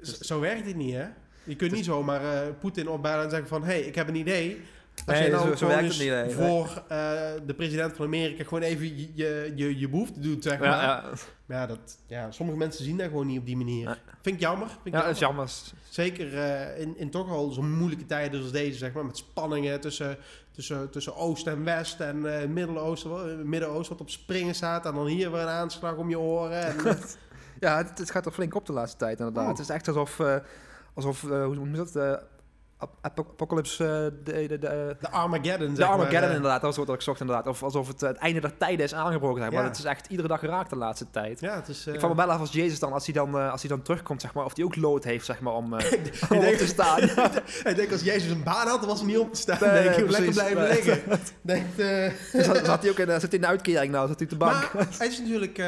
[0.00, 1.06] z- zo werkt het niet hè.
[1.44, 3.60] Je kunt niet zomaar eh Poetin opbellen en zeggen van...
[3.64, 4.60] hé, hey, ik heb een idee.
[4.96, 6.30] Als Nee, jij nou zo- werkt het niet, nee.
[6.30, 10.58] voor eh, de president van Amerika gewoon even je, je, je, je behoefte doet, zeg
[10.58, 10.68] maar.
[10.68, 11.10] Ja, ja.
[11.46, 13.98] Maar ja, dat, ja, sommige mensen zien dat gewoon niet op die manier.
[14.22, 14.68] Vind ik jammer.
[14.68, 15.44] Vind ik ja, dat jammer.
[15.44, 15.84] is jammer.
[15.90, 19.04] Zeker eh, in, in toch al zo'n moeilijke tijden als deze, zeg maar.
[19.06, 20.16] Met spanningen tussen,
[20.52, 22.20] tussen, tussen Oost en West en
[22.52, 24.86] Midden-Oosten, Midden-Oosten wat op springen staat.
[24.86, 26.62] En dan hier weer een aanslag om je oren.
[26.66, 26.76] En,
[27.60, 29.42] Ja, het, het gaat er flink op de laatste tijd inderdaad.
[29.44, 29.50] Oh.
[29.50, 30.36] Het is echt alsof, eh,
[30.94, 32.24] alsof eh, hoe noem je dat?
[32.78, 36.94] Ap- ap- Apocalypse, de, de, de, de Armageddon, de Armageddon maar, inderdaad, dat was wat
[36.96, 37.46] ik zocht inderdaad.
[37.46, 39.42] Of alsof het, het einde der tijden is aangebroken.
[39.42, 39.62] Zeg maar.
[39.62, 39.68] Ja.
[39.68, 41.40] Het is echt iedere dag geraakt de laatste tijd.
[41.40, 41.86] Ja, het is...
[41.86, 44.20] Ik val me wel af als Jezus dan, als hij dan, als hij dan terugkomt,
[44.20, 45.78] zeg maar, of hij ook lood heeft, zeg maar, om, om
[46.28, 47.02] denk- op te staan.
[47.70, 49.58] ik denk als Jezus een baan had, dan was hij niet op te staan.
[49.60, 51.20] Nee, denk nee, lekker blijven liggen.
[51.40, 52.12] Denkt, eh,
[52.44, 54.44] zat, zat hij ook in, zit hij in de uitkering nou, zat hij op de
[54.44, 54.72] bank.
[54.74, 55.58] Maar hij is natuurlijk...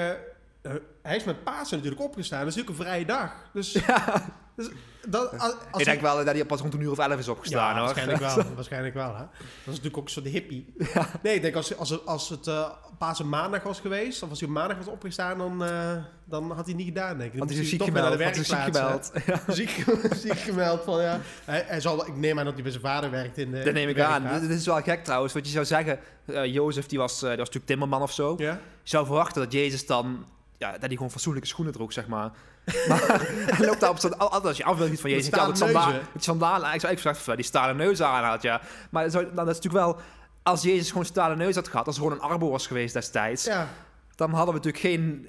[0.69, 2.39] eh, hij is met Pasen natuurlijk opgestaan.
[2.39, 3.33] Dat is natuurlijk een vrije dag.
[3.53, 3.73] Dus,
[4.57, 4.71] dus
[5.07, 7.75] dat, als, ik denk wel dat hij pas rond een uur of elf is opgestaan,
[7.75, 7.85] ja, hoor.
[7.85, 8.45] waarschijnlijk wel.
[8.55, 9.23] waarschijnlijk wel, hè.
[9.23, 9.29] Dat
[9.65, 10.75] is natuurlijk ook een soort hippie.
[11.23, 14.23] Nee, ik denk als, als, het- als het eh Pasen maandag was geweest...
[14.23, 15.39] of als hij op maandag was opgestaan...
[15.39, 15.93] dan, eh,
[16.25, 17.39] dan had hij het niet gedaan, denk ik.
[17.39, 18.19] Want hij is ziek gemeld.
[18.19, 19.13] hij ziek gemeld.
[19.49, 19.85] Ziek,
[20.25, 21.21] ziek gemeld van ja.
[21.45, 23.63] Hij, hij zal, ik neem aan dat hij bij zijn vader werkt in de.
[23.63, 24.41] Dat neem ik aan.
[24.41, 25.33] Dit, is wel gek trouwens.
[25.33, 28.35] Want je zou zeggen, eh, Jozef die was, die was natuurlijk timmerman of zo.
[28.39, 28.53] Ja.
[28.83, 30.27] Je zou verwachten dat Jezus dan,
[30.59, 32.31] ja, dat hij gewoon fatsoenlijke schoenen droeg, zeg maar.
[32.89, 33.21] Maar
[33.57, 36.75] hij loopt daar op altijd als je afbeelding van Met Jezus, je altijd stalen sandalen.
[36.75, 38.61] Ik zou eigenlijk zeggen, die stalen neus aan had, ja.
[38.91, 39.97] Maar dat, nou, is natuurlijk wel,
[40.43, 43.45] als Jezus gewoon stalen neus had gehad, als er gewoon een arbo was geweest destijds,
[43.45, 43.69] ja.
[44.15, 45.29] dan hadden we natuurlijk geen...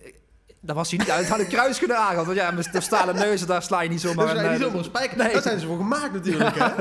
[0.61, 2.15] Dan was hij niet uit, had een kruis kunnen.
[2.15, 4.51] Want ja, met de stalen neuzen, daar sla je niet zomaar Dat een...
[4.51, 5.17] niet eh, zomaar spijker.
[5.17, 5.33] Nee.
[5.33, 6.55] Daar zijn ze voor gemaakt natuurlijk.
[6.55, 6.73] hè?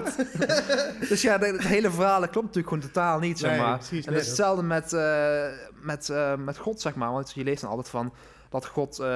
[1.08, 3.78] Dus ja, het hele verhaal klopt natuurlijk gewoon totaal niet, zeg Nee, maar.
[3.78, 5.44] precies, en nee, is hetzelfde met, eh,
[5.80, 7.12] met, eh, met God, zeg maar.
[7.12, 8.12] Want je leest dan altijd van
[8.48, 9.06] dat God eh,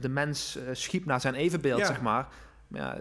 [0.00, 1.86] de mens eh, schiep naar zijn evenbeeld, Ja.
[1.86, 2.26] zeg maar.
[2.68, 2.98] Maar ja,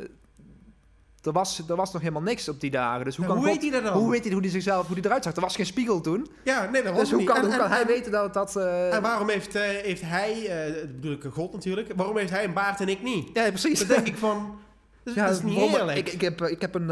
[1.23, 3.05] er was, er was nog helemaal niks op die dagen.
[3.05, 4.01] Dus hoe kan hoe God, weet hij dat dan?
[4.01, 5.35] Hoe weet hij hoe hij zichzelf, hoe hij eruit zag?
[5.35, 6.27] Er was geen spiegel toen.
[6.43, 7.27] Ja, nee, dat was Dus hoe niet.
[7.27, 8.55] kan, En- hoe en- kan hij en- weten dat dat...
[8.55, 10.47] eh, En waarom heeft, heeft hij,
[10.81, 13.29] dat bedoel ik God natuurlijk, waarom heeft hij een baard en ik niet?
[13.33, 13.79] ja, precies.
[13.79, 14.57] Dan denk ik van,
[15.03, 15.97] dat, is- Ja, dat is niet waarom- eerlijk.
[15.97, 16.89] Ik, ik, heb, ik heb een,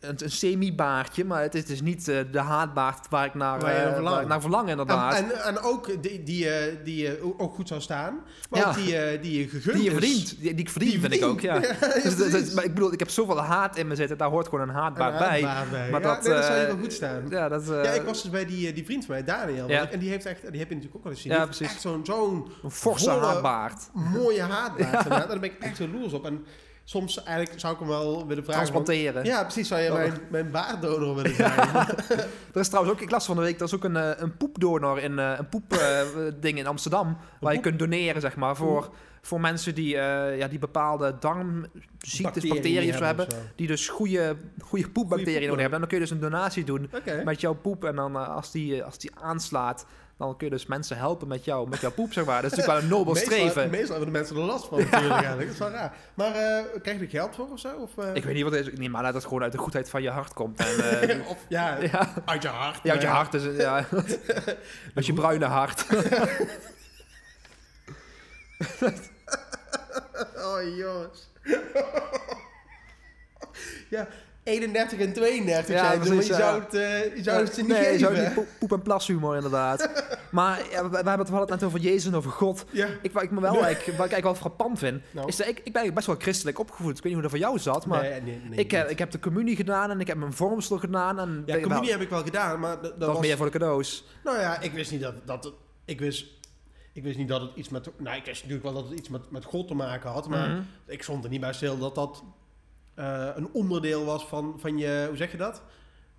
[0.00, 3.72] een, een semi-baardje, maar het is, is niet eh, de haatbaard waar ik naar, Waar
[3.74, 5.14] je eh, waar ik naar verlang, inderdaad.
[5.14, 8.20] En, en, en ook die, die, eh, die ook goed zou staan.
[8.50, 8.68] Maar Ja.
[8.68, 11.24] ook die, die je gegund die je verdient, die, die ik verdien, Die vind ik
[11.24, 11.58] ook, ja.
[12.30, 14.74] Dus maar ik bedoel, ik heb zoveel haat in me zitten, daar hoort gewoon een
[14.74, 15.42] haatbaard Een bij.
[15.42, 15.90] haatbaard bij.
[15.90, 17.22] Maar ja, dat, nee, dat zou je wel goed staan.
[17.30, 19.68] Ja, dat, Ja, ik was dus bij die, die vriend van mij, Daniel.
[19.68, 21.36] En die heeft echt, die heb je natuurlijk ook wel eens gezien.
[21.38, 21.66] Ja, precies.
[21.66, 23.88] Echt zo'n zo'n een forse volle- haatbaard.
[23.92, 25.06] mooie haatbaard.
[25.08, 26.24] En daar ben ik echt jaloers op.
[26.26, 26.44] En
[26.90, 28.62] soms eigenlijk zou ik hem wel willen vragen.
[28.64, 29.14] Transplanteren.
[29.14, 29.68] want- Ja, precies.
[29.68, 29.94] Zou je Oh.
[29.96, 31.52] mijn, mijn baarddonor willen zijn?
[32.54, 34.36] Er is trouwens ook, ik las van de week, er is ook een, eh, een
[34.36, 37.16] poepdonor in eh, een poepding in Amsterdam.
[37.40, 38.90] Waar je kunt doneren, zeg maar, voor,
[39.22, 43.26] voor mensen die, eh, ja, die bepaalde darmziektes, bacteriën hebben.
[43.26, 43.38] of zo.
[43.56, 45.72] Die dus goede, goede poepbacteriën poep nodig hebben.
[45.72, 46.90] En dan kun je dus een donatie doen
[47.24, 47.84] met jouw poep.
[47.84, 49.86] En dan eh, als, die, eh, als die aanslaat,
[50.26, 52.42] dan kun je dus mensen helpen met, jou, met jouw poep, zeg maar.
[52.42, 53.70] Dat is natuurlijk wel een nobel Meestal, streven.
[53.70, 55.46] meestal hebben de mensen er last van natuurlijk eigenlijk.
[55.46, 55.94] Dat is wel raar.
[56.14, 57.76] Maar eh, krijg je er geld voor of zo?
[57.76, 58.78] Of, eh, Ik weet niet wat het is.
[58.78, 60.58] Nee, maar dat het gewoon uit de goedheid van je hart komt.
[60.60, 62.80] En, eh, of ja, ja, uit je hart.
[62.82, 63.32] ja, uit je hart.
[63.32, 63.84] Dus, ja.
[64.94, 65.86] Uit je bruine hart.
[70.36, 71.30] Oh jongens.
[73.90, 74.08] ja,
[74.50, 76.38] 31 en 32 Ja, zijn precies, je ja.
[76.38, 77.98] zou het, eh, je zou het ze niet nee, geven.
[77.98, 80.04] zo die poep, poep- en plashumor inderdaad.
[80.30, 82.64] maar ja, we, we hebben het, net over Jezus en over God.
[82.70, 82.88] Ja.
[83.02, 83.60] Ik, wat ik me wel Nee.
[83.62, 85.28] eigenlijk, wat ik eigenlijk wel frappant vind, Nou.
[85.28, 86.96] is dat ik, ik ben best wel christelijk opgevoed.
[86.96, 88.90] Ik weet niet hoe dat voor jou zat, maar nee, nee, nee, ik, heb, niet.
[88.92, 91.18] ik heb de communie gedaan en ik heb mijn vormsel gedaan.
[91.18, 93.52] En Ja, ik- communie wel, heb ik wel gedaan, maar dat, was meer voor de
[93.52, 94.04] cadeaus.
[94.24, 95.52] Nou ja, ik wist niet dat, dat.
[95.84, 96.26] Ik wist,
[96.92, 97.88] ik wist niet dat het iets met...
[97.98, 100.48] Nou, ik wist natuurlijk wel dat het iets met, met God te maken had, maar
[100.48, 100.60] Mhm.
[100.86, 102.22] ik stond er niet bij stil dat dat
[103.00, 105.04] eh, een onderdeel was van, van je...
[105.08, 105.62] Hoe zeg je dat?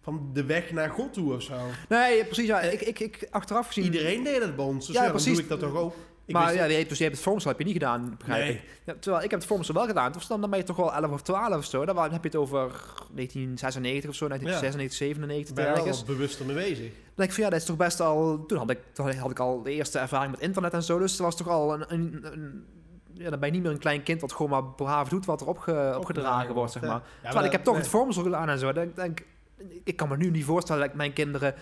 [0.02, 1.54] Van de weg naar God toe of zo.
[1.90, 2.48] Nee, precies.
[2.48, 3.84] Ja, ik, ik, ik, achteraf gezien...
[3.84, 5.34] Iedereen deed het bij ons, dus Ja, ja, dan precies.
[5.34, 5.96] doe ik dat toch ook.
[6.26, 8.44] Ik maar ja, je hebt, dus je hebt het vormsel heb je niet gedaan, begrijp
[8.44, 8.54] Nee.
[8.54, 8.62] ik.
[8.86, 10.12] Ja, terwijl ik heb het vormsel wel gedaan.
[10.12, 11.86] Dus dan, dan ben je toch wel 11 of 12 of zo.
[11.86, 16.46] Dan heb je het over 1996 of zo, 1996, 97 Ik ben er wel bewuster
[16.46, 16.78] mee bezig.
[16.90, 18.46] Dan denk ik van ja, dat is toch best al...
[18.46, 21.00] Toen had ik, toen had ik al de eerste ervaring met internet en zo.
[21.00, 21.84] Dus er was toch al een...
[21.88, 22.66] een, een
[23.22, 25.42] ja, dan ben je niet meer een klein kind wat gewoon maar braaf doet wat
[25.42, 26.88] er opge, opgedragen wordt, zeg ja.
[26.88, 26.98] maar.
[26.98, 27.84] Ja, Terwijl maar ik heb toch nee.
[27.84, 28.74] het vormsel gedaan en zo.
[28.74, 29.22] Dan denk, denk,
[29.84, 31.56] ik kan me nu niet voorstellen dat ik mijn kinderen...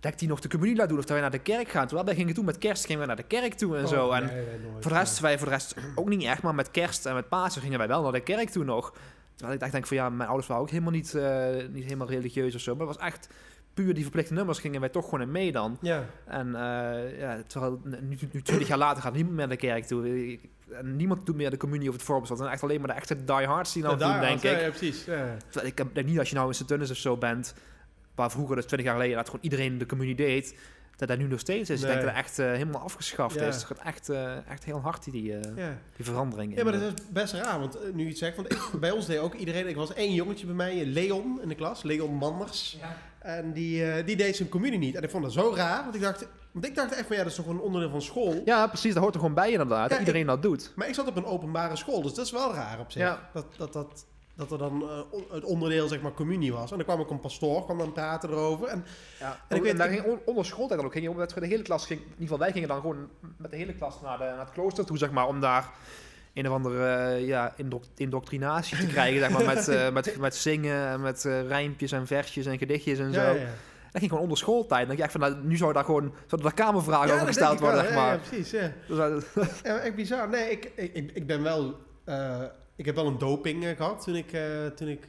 [0.00, 1.86] Dat ik die nog de communie laat doen of dat wij naar de kerk gaan.
[1.86, 4.10] Terwijl wij gingen toen met kerst gingen we naar de kerk toe en Oh, zo.
[4.10, 4.82] En nee, nee, nooit.
[4.82, 7.28] voor de rest, wij voor de rest ook niet echt, maar met kerst en met
[7.28, 8.92] Pasen gingen wij wel naar de kerk toe nog.
[9.34, 12.08] Terwijl ik dacht, denk van ja, mijn ouders waren ook helemaal niet, eh, niet helemaal
[12.08, 12.76] religieus of zo.
[12.76, 13.28] Maar het was echt
[13.82, 15.78] puur die verplichte nummers gingen wij toch gewoon in mee dan.
[15.80, 19.66] Ja, En eh, ja, terwijl nu, nu 20 jaar later gaat niemand meer naar de
[19.66, 20.26] kerk toe.
[20.32, 20.40] Ik-
[20.72, 22.28] En niemand doet meer de communie of het voorbeeld.
[22.28, 24.60] Het zijn echt alleen maar de echte diehards die nou Ja, doen, denk ja, ik.
[24.60, 25.04] Ja, precies.
[25.04, 25.36] Ja.
[25.48, 27.54] Terwijl ik heb- denk niet als je nou in Sint-Tunis of zo bent,
[28.14, 30.58] waar vroeger, dus 20 jaar geleden, dat gewoon iedereen de communie deed,
[30.96, 31.80] dat dat nu nog steeds is.
[31.80, 33.46] Ik denk dat dat echt eh, helemaal afgeschaft Ja.
[33.46, 33.54] is.
[33.54, 35.78] Het gaat echt, eh, echt heel hard, die, eh, Ja.
[35.96, 36.56] die verandering.
[36.56, 39.06] ja, maar dat is best raar, want nu je het zegt, want ik, bij ons
[39.06, 42.78] deed ook iedereen, ik was één jongetje bij mij, Leon in de klas, Leon Manders.
[43.36, 44.94] En die, eh, die deed zijn communie niet.
[44.94, 47.22] En ik vond dat zo raar, want ik dacht, want ik dacht echt van ja,
[47.22, 48.42] dat is toch een onderdeel van school.
[48.44, 48.92] Ja, precies.
[48.94, 49.82] Dat hoort er gewoon bij inderdaad.
[49.82, 50.72] Ja, dat iedereen dat doet.
[50.76, 53.02] Maar ik zat op een openbare school, dus dat is wel raar op zich.
[53.02, 53.28] Ja.
[53.32, 56.70] Dat, dat, dat, dat er dan eh, het onderdeel, zeg maar, communie was.
[56.70, 58.66] En dan kwam ook een pastoor, kwam dan praten erover.
[58.68, 58.84] En
[59.20, 59.30] Ja.
[59.32, 60.92] En En ik weet- daar ging on- onder schooltijd dan ook.
[60.94, 63.08] Ging je, omdat we de hele klas ging, in ieder geval wij gingen dan gewoon
[63.36, 65.70] met de hele klas naar, de, naar het klooster toe, zeg maar, om daar
[66.38, 70.34] een of andere eh, ja, indok- indoctrinatie te krijgen, zeg maar, met, eh, met, met
[70.36, 73.20] zingen, en met eh, rijmpjes en versjes en gedichtjes en zo.
[73.20, 73.46] ja, ja.
[73.92, 74.78] Dat ging gewoon onder schooltijd.
[74.86, 77.58] Dan denk echt van, nou, nu zou daar gewoon zouden daar kamervragen over gesteld ik
[77.60, 78.12] worden, zeg maar.
[78.12, 78.72] Ja, precies, ja.
[78.88, 79.24] Dus,
[79.62, 80.28] Ja, echt bizar.
[80.28, 81.78] Nee, ik, ik, ik- ik ben wel...
[82.76, 84.36] ik heb wel een doping eh, gehad toen ik,
[84.76, 85.00] toen ik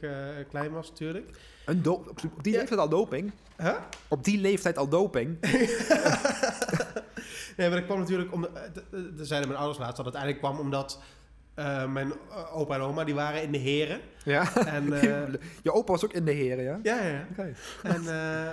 [0.48, 1.30] klein was, natuurlijk.
[1.64, 3.32] een op op die leeftijd al doping.
[3.58, 3.74] Huh?
[4.08, 5.36] Op die leeftijd al doping.
[7.56, 8.32] Nee, maar dat kwam natuurlijk...
[8.32, 11.00] Om, eh, d- d- d- zeiden mijn ouders laatst dat het eigenlijk kwam omdat...
[11.60, 14.00] eh, mijn eh, opa en oma die waren in de heren.
[14.24, 14.56] Ja.
[14.66, 16.78] En, eh, Je opa was ook in de heren, ja?
[16.82, 17.26] ja, ja.
[17.30, 17.52] Oké.
[17.82, 18.50] En, eh,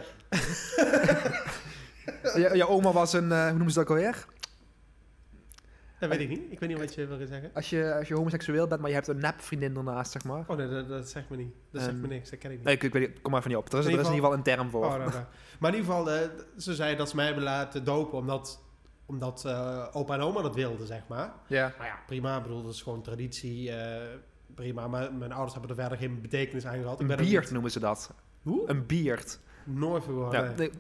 [2.36, 4.26] Je, je oma was een, hoe noemen ze dat ook alweer?
[6.00, 6.42] dat weet ik niet.
[6.50, 7.52] Ik weet niet wat je wil zeggen.
[7.54, 10.44] Als je, als je homoseksueel bent, maar je hebt een nep vriendin ernaast, zeg maar.
[10.48, 11.54] Oh, nee, dat, dat zegt me niet.
[11.72, 12.30] Dat zegt Ehm, me niks.
[12.30, 12.66] Dat ken ik niet.
[12.66, 13.74] Nee, ik, ik weet niet, kom maar van niet op.
[13.74, 14.86] Er is, In er ieder is in ieder geval een term voor.
[14.86, 15.24] Oh, nou, nou.
[15.60, 18.62] Maar in ieder geval, ze zei dat ze mij hebben laten dopen omdat,
[19.08, 21.34] omdat eh, opa en oma dat wilden, zeg maar.
[21.48, 21.74] Ja.
[21.78, 22.38] Nou ja, prima.
[22.38, 23.72] Ik bedoel, dat is gewoon traditie.
[23.72, 24.02] eh,
[24.56, 24.88] prima.
[24.88, 27.00] Maar mijn ouders hebben er verder geen betekenis aan gehad.
[27.00, 28.14] Een er biert niet- noemen ze dat.
[28.42, 28.70] Hoe?
[28.70, 29.40] Een biert.
[29.64, 30.34] Nooit voor gehoord.
[30.34, 30.72] Ja, nee.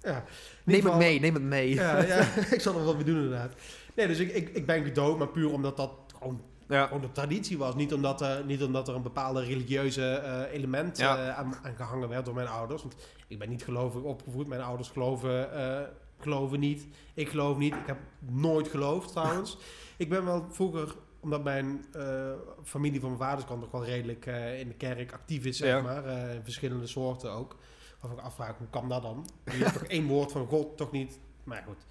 [0.00, 0.24] Ja.
[0.64, 1.74] Neem het mee, neem het mee.
[1.74, 2.16] Ja, ja,
[2.56, 3.52] ik zal er wat mee doen inderdaad.
[3.96, 6.86] Nee, dus ik, ik, ik ben gedood, maar puur omdat dat gewoon, Ja.
[6.86, 7.74] gewoon de traditie was.
[7.74, 11.16] Niet omdat, er, niet omdat er een bepaalde religieuze eh, element Ja.
[11.28, 12.82] eh, aan, aan gehangen werd door mijn ouders.
[12.82, 12.96] Want
[13.28, 14.46] ik ben niet gelovig opgevoed.
[14.48, 15.80] Mijn ouders geloven, eh,
[16.22, 16.86] geloven niet.
[17.14, 17.74] Ik geloof niet.
[17.74, 19.56] Ik heb nooit geloofd trouwens.
[19.96, 22.30] ik ben wel vroeger omdat mijn eh,
[22.64, 25.68] familie van mijn vaders kant nog wel redelijk eh, in de kerk actief is, zeg
[25.68, 25.80] Ja.
[25.80, 26.04] maar.
[26.04, 27.56] eh, verschillende soorten ook.
[28.00, 29.28] Waarvan ik afvraag, hoe kan dat dan?
[29.44, 31.18] Je hebt toch één woord van God, toch niet?
[31.44, 31.86] Maar goed.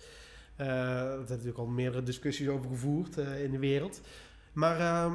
[0.56, 0.66] Er
[1.16, 4.02] zijn natuurlijk al meerdere discussies over gevoerd in de wereld.
[4.54, 5.14] Maar ehm,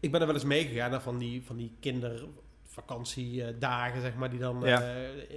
[0.00, 1.72] ik ben er wel eens meegegaan naar van die, van die
[2.86, 4.80] kindervakantiedagen, zeg maar, die dan Ja.
[4.82, 4.88] eh,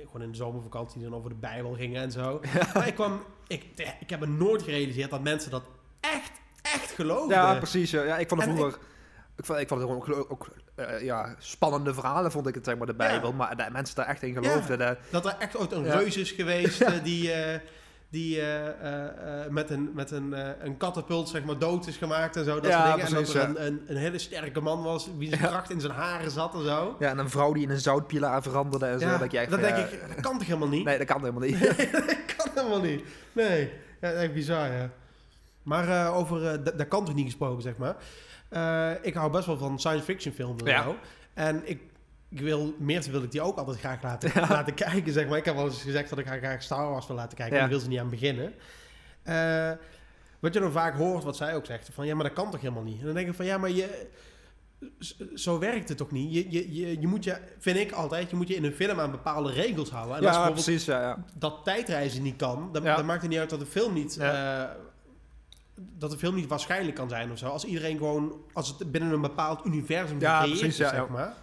[0.05, 2.41] gewoon in de zomervakantie die dan over de Bijbel gingen en zo.
[2.73, 3.65] Maar ik kwam, ik,
[3.99, 5.63] ik heb me nooit gerealiseerd dat mensen dat
[5.99, 7.37] echt, echt geloofden.
[7.37, 7.91] Ja, precies.
[7.91, 8.77] Ja, ik vond het vroeger...
[9.37, 12.65] Ik vond, ik vond het gewoon ook, ook eh, ja, spannende verhalen, vond ik het,
[12.65, 13.33] zeg maar, de Bijbel.
[13.33, 14.77] Maar dat mensen daar echt in geloofden.
[14.77, 17.59] dat- Dat er echt ooit een reus is geweest eh, die, eh,
[18.11, 20.33] die eh, eh, eh, met, een, met een,
[20.65, 22.59] een katapult zeg maar, dood is gemaakt en zo.
[22.59, 23.13] Dat Ja, soort dingen.
[23.13, 25.47] precies, en dat er een, een, een hele sterke man was, wie zijn Ja.
[25.47, 26.95] kracht in zijn haren zat en zo.
[26.99, 29.05] ja, en een vrouw die in een zoutpilaar veranderde en zo.
[29.07, 30.85] Ja, dat je van, denk ik, dat kan toch helemaal niet?
[30.85, 31.59] Nee, dat kan helemaal niet.
[31.91, 33.03] dat kan helemaal niet.
[33.31, 33.71] Nee,
[34.01, 34.89] ja, echt bizar, ja.
[35.63, 37.95] Maar over, daar kan toch niet gesproken, zeg maar.
[39.01, 40.83] Ik hou best wel van science fiction films en Ja.
[40.83, 40.95] zo.
[41.33, 41.81] En ik,
[42.31, 45.37] ik wil, Meerte wil ik die ook altijd graag laten, laten kijken, zeg maar.
[45.37, 47.55] Ik heb wel eens gezegd dat ik haar graag Star Wars wil laten kijken.
[47.55, 47.61] Ja.
[47.61, 48.53] En daar wil ze niet aan beginnen.
[49.23, 49.71] Eh,
[50.39, 52.61] wat je dan vaak hoort, wat zij ook zegt, van ja, maar dat kan toch
[52.61, 52.99] helemaal niet?
[52.99, 54.07] En dan denk ik van ja, maar je,
[55.33, 56.33] zo werkt het toch niet?
[56.33, 58.99] Je, je, je, je moet je, vind ik altijd, je moet je in een film
[58.99, 60.15] aan bepaalde regels houden.
[60.17, 60.85] En als ja, bijvoorbeeld precies.
[60.85, 61.25] Ja, ja.
[61.33, 64.17] dat tijdreizen niet kan, dan, dan maakt het niet uit dat de film niet.
[64.17, 64.63] Eh,
[65.97, 67.47] dat de film niet waarschijnlijk kan zijn of zo.
[67.47, 71.07] Als iedereen gewoon, als het binnen een bepaald universum Ja, gecreëerd is, ja, zeg ja.
[71.09, 71.33] maar.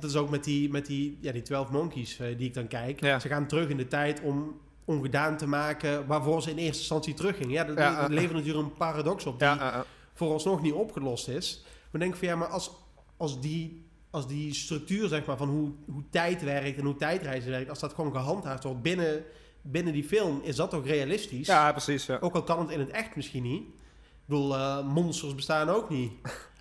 [0.00, 2.68] Dat is ook met die, met die, ja, die 12 Monkeys eh, die ik dan
[2.68, 3.00] kijk.
[3.00, 3.18] Ja.
[3.18, 7.14] Ze gaan terug in de tijd om ongedaan te maken waarvoor ze in eerste instantie
[7.14, 7.50] teruggingen.
[7.50, 8.14] Ja, dat, Ja, dat ja.
[8.14, 9.84] levert natuurlijk een paradox op die ja.
[10.14, 11.64] vooralsnog niet opgelost is.
[11.90, 12.70] Maar denk van ja, maar als,
[13.16, 17.50] als, die, als die structuur zeg maar, van hoe, hoe tijd werkt en hoe tijdreizen
[17.50, 19.24] werkt, als dat gewoon gehandhaafd wordt binnen,
[19.62, 21.46] binnen die film, is dat toch realistisch?
[21.46, 22.06] Ja, precies.
[22.06, 22.18] Ja.
[22.20, 23.62] Ook al kan het in het echt misschien niet.
[23.62, 26.12] Ik bedoel, eh, monsters bestaan ook niet.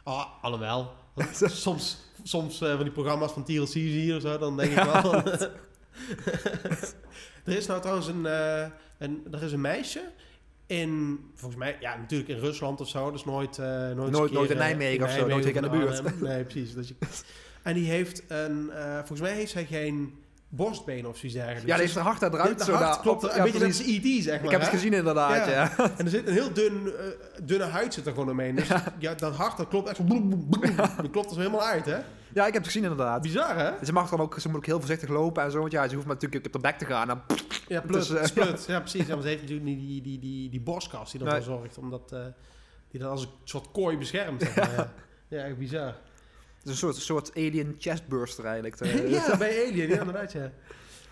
[0.03, 0.91] Oh, alhoewel.
[1.65, 4.83] Soms soms eh, van die programma's van TLC zie je of zo, dan denk ik
[4.83, 5.15] wel.
[7.45, 8.65] er is nou trouwens een, eh,
[8.97, 10.01] een, er is een meisje
[10.65, 13.11] in, volgens mij, ja, natuurlijk in Rusland of zo.
[13.11, 15.97] Dus nooit, eh, nooit, Nooit- nooit in Nijmegen of zo, nooit hier in de buurt.
[15.97, 16.23] Arnhem.
[16.23, 16.73] Nee, precies.
[16.73, 16.95] Dat je,
[17.63, 20.13] en die heeft een, volgens mij heeft zij geen
[20.49, 21.67] borstbeen of zoiets dergelijks.
[21.67, 22.57] Ja, die heeft een hart eruit.
[22.57, 24.23] de zo hart daar klopt, op- een ja, beetje net als E.T.
[24.23, 24.43] zeg maar.
[24.45, 24.75] Ik heb het hè?
[24.77, 25.51] gezien inderdaad, Ja.
[25.77, 25.91] ja.
[25.97, 27.05] En er zit een heel dun, eh,
[27.43, 28.55] dunne huid zit er gewoon omheen.
[28.55, 28.67] Dus
[28.99, 29.13] ja.
[29.13, 30.03] dat hart, dat klopt echt zo...
[30.03, 30.75] bloem, bloem, bloem.
[30.75, 31.97] Dat klopt er zo helemaal uit, hè?
[32.33, 33.21] Ja, ik heb het gezien inderdaad.
[33.21, 33.85] Bizar, hè?
[33.85, 35.59] Ze mag dan ook, ze moet ook heel voorzichtig lopen en zo.
[35.59, 37.07] Want ja, ze hoeft maar natuurlijk op de bek te gaan.
[37.07, 37.21] Dan,
[37.67, 38.65] Ja, plut, Dus, eh, splut.
[38.67, 39.07] Ja, precies.
[39.07, 41.29] Ja, maar ze heeft natuurlijk niet die, die, die, die borstkast die Nee.
[41.33, 41.77] ervoor zorgt.
[41.77, 42.19] Omdat, eh,
[42.91, 44.41] die dat als een soort kooi beschermt.
[44.41, 44.71] Zeg maar.
[44.75, 44.93] ja.
[45.37, 45.95] ja, echt bizar.
[46.59, 48.79] Het is een soort, soort alien chestburster eigenlijk.
[48.81, 50.51] Eh, ja, bij Alien, ja, inderdaad, ja.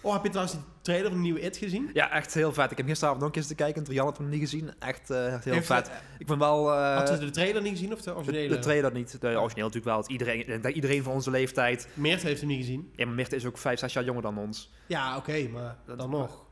[0.02, 1.90] Oh, heb je trouwens die trailer van de nieuwe It gezien?
[1.94, 2.72] Ja, echt heel vet.
[2.72, 3.84] Ik heb gisteravond nog eens te kijken.
[3.84, 4.72] Trian had hem niet gezien.
[4.80, 5.92] Echt, eh, echt heel Heeft- vet.
[6.18, 6.72] Ik ben wel...
[6.74, 8.48] eh, Had je de trailer niet gezien of de de, originele?
[8.56, 9.22] de trailer niet.
[9.22, 9.98] De origineel natuurlijk wel.
[9.98, 11.88] Het iedereen, dat iedereen van onze leeftijd...
[11.94, 12.92] Meert heeft hem niet gezien.
[12.96, 14.72] Ja, maar Mirte is ook vijf, zes jaar jonger dan ons.
[14.88, 16.46] Ja, oké, maar Dat- dan nog.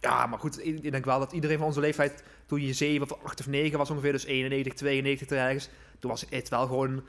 [0.00, 0.66] Ja, maar goed.
[0.66, 2.22] Ik ik denk wel dat iedereen van onze leeftijd...
[2.46, 5.68] Toen je zeven of acht of negen was ongeveer, dus 91, 92 ergens...
[5.98, 7.02] Toen was het wel gewoon...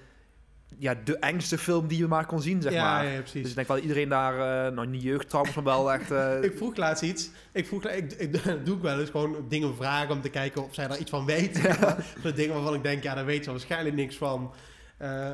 [0.78, 3.06] Ja, de engste film die je maar kon zien, zeg ja, maar.
[3.06, 3.42] ja, ja, precies.
[3.42, 4.66] Dus ik denk wel dat iedereen daar...
[4.68, 6.12] eh nou, niet jeugdtrauma's, maar wel echt...
[6.12, 7.30] eh, Ik vroeg laatst iets.
[7.52, 10.74] Ik vroeg, ik, ik, doe ik wel eens gewoon dingen vragen om te kijken of
[10.74, 11.54] zij daar iets van weet.
[12.24, 14.54] De dingen waarvan ik denk, ja, daar weet ze waarschijnlijk niks van.
[14.98, 15.32] Eh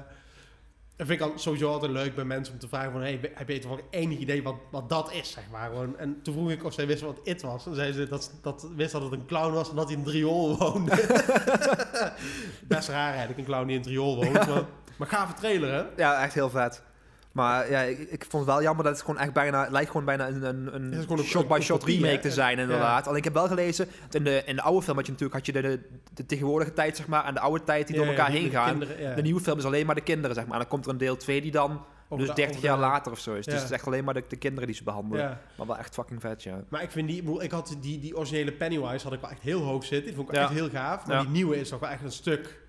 [0.96, 3.50] dat vind ik al sowieso altijd leuk bij mensen om te vragen van, hey, heb
[3.50, 5.70] je toevallig enig idee wat, wat dat is, zeg maar.
[5.70, 5.98] Gewoon.
[5.98, 7.66] En toen vroeg ik of zij wist wat it was.
[7.66, 10.06] En zei ze dat, dat wist dat het een clown was en dat hij in
[10.06, 10.96] een riool woonde.
[12.68, 14.34] Best raar eigenlijk, een clown die in een woont.
[14.34, 14.66] Maar,
[14.98, 15.84] maar gave trailer, hè?
[15.98, 16.84] Ja, echt heel vet.
[17.32, 19.62] Maar ja, ik, ik vond het wel jammer dat het gewoon echt bijna...
[19.62, 23.06] Het lijkt gewoon bijna een, shot-by-shot remake te zijn, inderdaad.
[23.06, 23.88] Alleen ik heb wel gelezen...
[24.06, 25.80] dat In de, in de oude film had je natuurlijk had je de, de,
[26.14, 27.26] de tegenwoordige tijd, zeg maar...
[27.26, 28.70] en de oude tijd die door Ja, elkaar heen met gaan.
[28.70, 29.14] kinderen, ja.
[29.16, 30.54] De nieuwe film is alleen maar de kinderen, zeg maar.
[30.54, 31.86] En dan komt er een deel 2 die dan...
[32.10, 33.46] Dus de- 30 over jaar de- later of zo is.
[33.46, 33.60] Dus Ja.
[33.60, 35.24] het is echt alleen maar de, de kinderen die ze behandelen.
[35.26, 35.40] Ja.
[35.58, 36.64] Maar wel echt fucking vet, ja.
[36.70, 39.62] Maar ik vind die, ik had die, die originele Pennywise had ik wel echt heel
[39.62, 40.06] hoog zitten.
[40.08, 40.42] Die vond ik Ja.
[40.42, 41.06] echt heel gaaf.
[41.08, 41.22] Maar Ja.
[41.22, 42.60] die nieuwe is toch wel echt een stuk.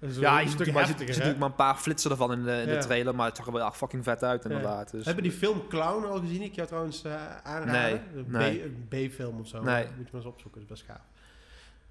[0.00, 2.68] Ja, een je ziet stuk natuurlijk maar, natuurlijk een paar flitsen ervan in de, in
[2.68, 3.14] de trailer.
[3.14, 4.90] Maar het zag er wel echt fucking vet uit, inderdaad.
[4.90, 6.42] Dus, Heb je die film Clown al gezien?
[6.42, 8.02] Ik jou trouwens eh aanraden.
[8.26, 9.08] Nee, nee.
[9.08, 9.62] B-film of zo.
[9.62, 9.84] Nee.
[9.84, 11.06] Moet je maar eens opzoeken, dat is best gaaf.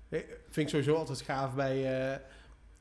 [0.10, 2.20] Eh, Vind ik sowieso altijd gaaf bij, eh,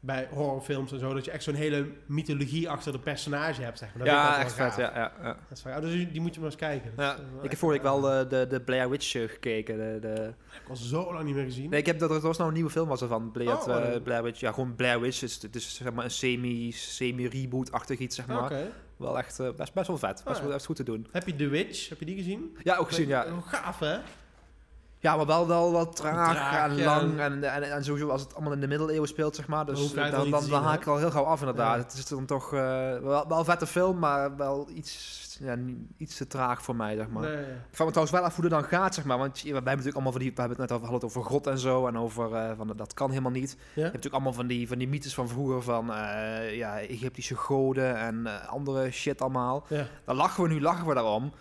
[0.01, 1.15] bij horrorfilms en zo.
[1.15, 3.79] Dat je echt zo'n hele mythologie achter de personage hebt.
[3.79, 3.99] Zeg maar.
[3.99, 4.93] Dat ja, echt vet, ja.
[4.95, 5.37] ja, ja.
[5.81, 6.93] Dat is dus die moet je maar eens kijken.
[6.97, 9.77] Dat Ja, is, Ik heb vorige week wel de, de, Blair Witch eh, gekeken.
[9.77, 10.33] De, de...
[10.63, 11.71] Ik al zo lang niet meer gezien.
[11.71, 13.31] Nee, ik heb dat er was nou een nieuwe film was ervan.
[13.31, 14.03] Blair, Oh, eh, oh.
[14.03, 14.41] Blair Witch.
[14.41, 15.19] Ja, gewoon Blair Witch.
[15.19, 18.53] Dus het is zeg maar een semi, semi-reboot-achtig iets, zeg maar.
[18.97, 20.23] Wel echt eh, best, best wel vet.
[20.25, 20.55] Best Ah, wel ja.
[20.55, 21.07] echt goed te doen.
[21.13, 21.89] Heb je The Witch?
[21.89, 22.57] Heb je die gezien?
[22.63, 23.25] Ja, ook gezien, ja.
[23.27, 23.99] Oh, gaaf, hè?
[24.99, 27.19] Ja, maar wel, wel, wel traag, Traag, en lang.
[27.21, 29.65] En, en, en sowieso als het allemaal in de middeleeuwen speelt, zeg maar.
[29.67, 29.79] Dus
[30.11, 31.77] dan, dan, dan, haak ik al heel gauw af, inderdaad.
[31.77, 31.83] Ja.
[31.83, 32.61] Het is dan toch eh,
[32.99, 35.57] wel, wel een vette film, maar wel iets, ja,
[35.97, 37.23] iets te traag voor mij, zeg maar.
[37.23, 37.37] Nee.
[37.41, 39.19] Ik vraag me trouwens wel af hoe het dan gaat, zeg maar.
[39.19, 40.33] Want je- we hebben natuurlijk allemaal van die...
[40.35, 41.87] We hebben het net over, hadden het over God en zo.
[41.87, 42.35] En over...
[42.35, 43.51] eh, van, dat kan helemaal niet.
[43.51, 45.63] Je hebt natuurlijk allemaal van die, van die mythes van vroeger.
[45.63, 49.67] Van eh, ja, Egyptische goden en andere shit allemaal.
[50.05, 51.33] Dan lachen we nu, lachen we daarom.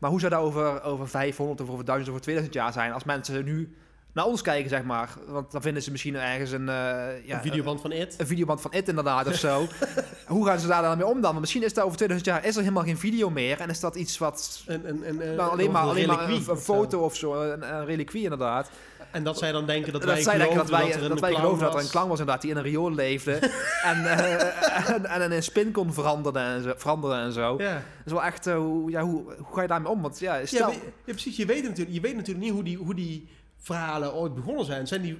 [0.00, 2.92] Maar hoe zou dat over, over 500 of over 1000 of over 2000 jaar zijn...
[2.92, 3.74] als mensen nu
[4.12, 5.10] naar ons kijken, zeg maar.
[5.26, 6.68] Want dan vinden ze misschien ergens een...
[6.68, 8.14] eh, ja, een videoband van It.
[8.18, 9.66] een videoband van It inderdaad of zo.
[10.26, 11.22] Hoe gaan ze daar dan mee om dan?
[11.22, 13.60] Want misschien is dat over 2000 jaar is er helemaal geen video meer.
[13.60, 14.62] En is dat iets wat...
[14.66, 17.84] Een, een, een, Nou, alleen maar, een alleen maar een, foto of zo, een, een
[17.84, 18.70] reliquie inderdaad.
[19.12, 21.20] En dat zij dan denken dat, Dat, wij denken dat geloven wij, er dat, een
[21.20, 22.18] wij clown geloven dat er een was.
[22.18, 23.32] inderdaad die in een riool leefde.
[23.90, 26.72] en, eh, en, en in een spin kon veranderen en zo.
[26.76, 27.54] Veranderen en zo.
[27.58, 27.72] Ja.
[27.74, 30.02] Dat is wel echt, eh, hoe, ja, hoe, hoe ga je daarmee om?
[30.02, 30.70] Want ja, Ja, stel...
[30.70, 31.36] ja, precies.
[31.36, 34.86] Je weet, natuurlijk, je weet natuurlijk niet hoe die, hoe die verhalen ooit begonnen zijn.
[34.86, 35.18] Zijn die,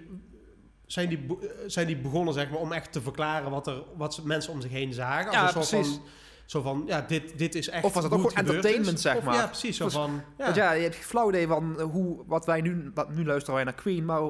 [0.86, 4.20] zijn, die, eh, zijn die begonnen zeg maar, om echt te verklaren wat, er, wat
[4.24, 5.32] mensen om zich heen zagen?
[5.32, 5.94] Ja, een soort precies.
[5.94, 6.04] Van,
[6.50, 9.02] zo van, ja, dit, dit is echt Of was het ook gewoon entertainment, is.
[9.02, 9.34] zeg Of, maar?
[9.34, 9.76] Ja, precies.
[9.76, 10.44] Zo Dus- van, ja.
[10.44, 13.54] Want ja, je hebt flauw idee van eh, hoe, wat wij nu, wat, nu luisteren
[13.54, 14.20] wij naar Queen, maar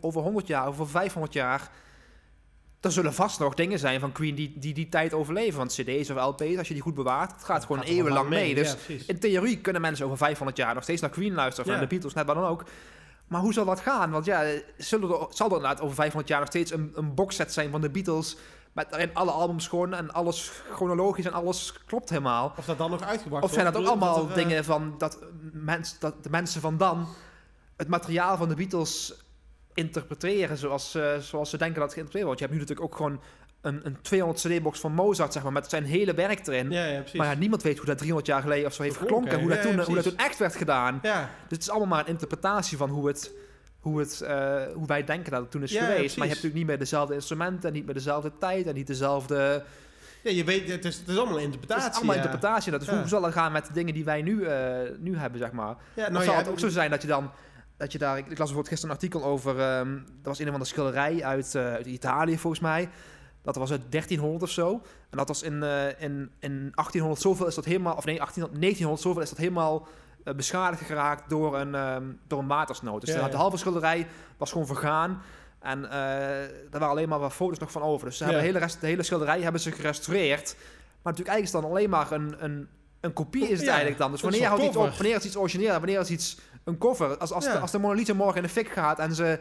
[0.00, 1.70] over 100 jaar, over 500 jaar,
[2.80, 5.58] er zullen vast nog dingen zijn van Queen die die, die tijd overleven.
[5.58, 8.54] Want cd's of lp's, als je die goed bewaart, het gaat gewoon eeuwenlang lang mee.
[8.54, 11.66] Dus Ja, in theorie kunnen mensen over 500 jaar nog steeds naar Queen luisteren, of
[11.66, 11.78] Ja.
[11.78, 12.64] naar de Beatles, net wat dan ook.
[13.28, 14.10] Maar hoe zal dat gaan?
[14.10, 14.44] Want ja,
[14.76, 17.80] zullen er, zal er inderdaad over 500 jaar nog steeds een, een boxset zijn van
[17.80, 18.36] de Beatles,
[18.72, 22.52] met daarin alle albums gewoon en alles chronologisch en alles klopt helemaal.
[22.56, 24.94] Of dat dan nog uitgebracht Of zijn dat ook allemaal dat er, eh, dingen van
[24.98, 25.18] dat,
[25.52, 27.08] mens, dat de mensen van dan
[27.76, 29.14] het materiaal van de Beatles
[29.74, 32.38] interpreteren zoals, eh, zoals ze denken dat het geïnterpreteerd wordt?
[32.38, 33.20] Je hebt nu natuurlijk ook gewoon
[33.60, 36.70] een, een 200 CD-box van Mozart, zeg maar, met zijn hele werk erin.
[36.70, 39.40] Ja, maar ja, niemand weet hoe dat 300 jaar geleden of zo heeft Geklonken.
[39.40, 40.98] Hoe, dat toen, hoe dat toen echt werd gedaan.
[41.02, 41.12] Dus
[41.48, 43.32] het is allemaal maar een interpretatie van hoe, het,
[43.80, 46.16] hoe, het, eh, hoe wij denken dat het toen is Ja, geweest.
[46.16, 48.86] maar je hebt natuurlijk niet meer dezelfde instrumenten, en niet meer dezelfde tijd en niet
[48.86, 49.62] dezelfde...
[50.22, 51.90] ja, je weet, het is, het is allemaal een Het interpretatie.
[51.90, 52.22] is allemaal ja.
[52.22, 52.72] interpretatie.
[52.72, 52.98] Dat is Ja.
[52.98, 55.76] hoe zal het gaan met de dingen die wij nu, eh, nu hebben, zeg maar.
[55.94, 57.30] Ja, Nou zal ja, het ook zo zijn dat je dan...
[57.76, 59.58] Dat je daar, ik, ik las bijvoorbeeld gisteren een artikel over...
[59.60, 62.88] ehm dat was een of andere schilderij uit, eh, uit Italië, volgens mij.
[63.42, 64.72] Dat was uit 1300 of zo.
[65.10, 65.62] En dat was in,
[65.98, 67.96] in, in 1800 zoveel is dat helemaal...
[67.96, 69.88] Of nee, 1800, 1900 zoveel is dat helemaal
[70.36, 73.00] beschadigd geraakt door een, ehm, door een watersnood.
[73.00, 74.06] Dus Ja, de, halve schilderij
[74.36, 75.22] was gewoon vergaan.
[75.60, 75.90] En eh
[76.70, 78.06] daar waren alleen maar wat foto's nog van over.
[78.06, 80.54] Dus ze hebben de, hele rest, de hele schilderij hebben ze gerestaureerd.
[81.02, 82.68] Maar natuurlijk eigenlijk is het dan alleen maar een, een,
[83.00, 84.10] een kopie is het eigenlijk dan.
[84.10, 87.16] Dus wanneer houdt iets op, wanneer is iets origineel, wanneer is iets een cover.
[87.18, 89.38] Als, als, de, als de Mona Lisa morgen in de fik gaat en ze,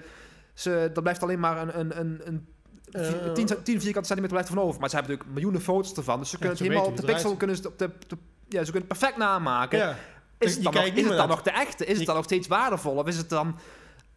[0.54, 2.48] ze, dat blijft alleen maar een, een, een, een
[2.92, 4.80] Eh, 10, 10 vierkante centimeter blijft ervan over.
[4.80, 6.20] Maar ze hebben natuurlijk miljoenen foto's ervan.
[6.20, 8.18] Dus ze kunnen het helemaal op de pixel, kunnen ze het op de, op de-
[8.48, 9.80] ja, ze kunnen het perfect namaken.
[9.80, 9.96] ja.
[10.40, 11.86] Is Je het dan, nog, is het dan nog de echte?
[11.86, 12.96] Is het dan nog steeds waardevol?
[12.96, 13.56] Of is het dan,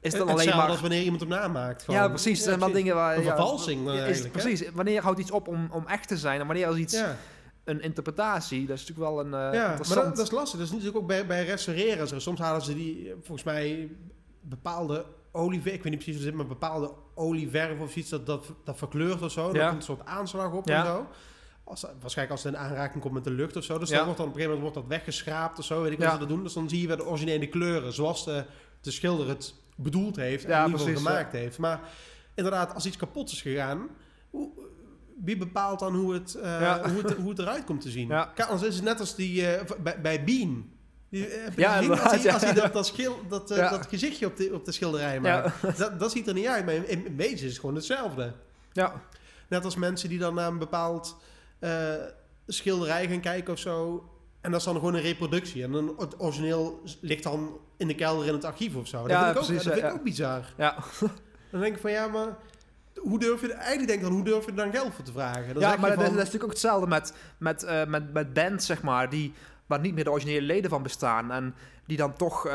[0.00, 0.68] is dan alleen maar...
[0.68, 1.82] als wanneer iemand hem namaakt.
[1.82, 2.00] gewoon.
[2.00, 2.44] Ja, precies.
[2.44, 2.74] Ja, precies.
[2.74, 3.16] dingen waar...
[3.16, 4.40] Een ja, vervalsing dan is, eigenlijk, hè?
[4.40, 4.70] Precies.
[4.74, 6.40] Wanneer houdt iets op om, om echt te zijn?
[6.40, 7.16] En wanneer is iets Ja,
[7.64, 8.66] een interpretatie?
[8.66, 10.58] Dat is natuurlijk wel een uh, ja maar dat, dat is lastig.
[10.58, 12.08] Dat is natuurlijk ook bij, bij restaureren.
[12.08, 12.18] zo.
[12.18, 13.90] Soms halen ze die, eh, volgens mij,
[14.40, 15.74] bepaalde olieverf.
[15.74, 18.78] Ik weet niet precies wat het is, maar bepaalde olieverf of iets dat, dat, dat
[18.78, 19.50] verkleurt of zo.
[19.52, 19.66] Ja.
[19.66, 20.80] Komt een soort aanslag op Ja.
[20.80, 21.06] en zo.
[21.72, 23.78] Als, waarschijnlijk als het in aanraking komt met de lucht of zo.
[23.78, 23.96] Dus Ja.
[23.96, 25.82] dan wordt dan op een gegeven moment wordt dat weggeschraapt of zo.
[25.82, 26.42] Weet ik wat ze dat doen.
[26.42, 27.92] Dus dan zie je weer de originele kleuren.
[27.92, 28.44] Zoals de,
[28.80, 30.44] de schilder het bedoeld heeft.
[30.44, 31.58] En in ieder geval gemaakt heeft.
[31.58, 31.80] Maar
[32.34, 33.88] inderdaad, als iets kapot is gegaan...
[34.30, 34.50] Hoe,
[35.24, 36.90] wie bepaalt dan hoe het, eh, Ja.
[36.90, 38.08] hoe, het, hoe het eruit komt te zien?
[38.08, 38.24] Ja.
[38.34, 40.70] Kijk, anders is het net als die eh, bij, bij Bean.
[41.08, 42.32] Die, eh, Ja, als hij, ja.
[42.32, 43.70] als hij dat, dat, schil, dat, Ja.
[43.70, 45.78] dat gezichtje op de, op de schilderij maakt.
[45.78, 48.32] Dat, dat ziet er niet uit, maar in, in wezen is het gewoon hetzelfde.
[48.72, 49.00] ja.
[49.48, 51.16] Net als mensen die dan naar een bepaald
[51.62, 51.94] eh,
[52.46, 54.04] schilderij gaan kijken of zo.
[54.40, 55.62] En dat is dan gewoon een reproductie.
[55.62, 59.02] En dan het origineel ligt dan in de kelder in het archief of zo.
[59.02, 60.54] Dat Ja, vind ik, ook, precies, dat vind ja, ik ook bizar.
[60.56, 60.76] ja.
[61.50, 62.36] Dan denk ik van ja, maar
[62.94, 63.52] hoe durf je...
[63.52, 65.54] Eigenlijk denk ik dan, hoe durf je dan geld voor te vragen?
[65.54, 68.32] Dan ja, maar dat, van, dat is natuurlijk ook hetzelfde met, met, eh, met, met
[68.32, 69.32] bands, zeg maar, die,
[69.66, 71.30] waar niet meer de originele leden van bestaan.
[71.30, 71.54] En
[71.86, 72.54] die dan toch eh,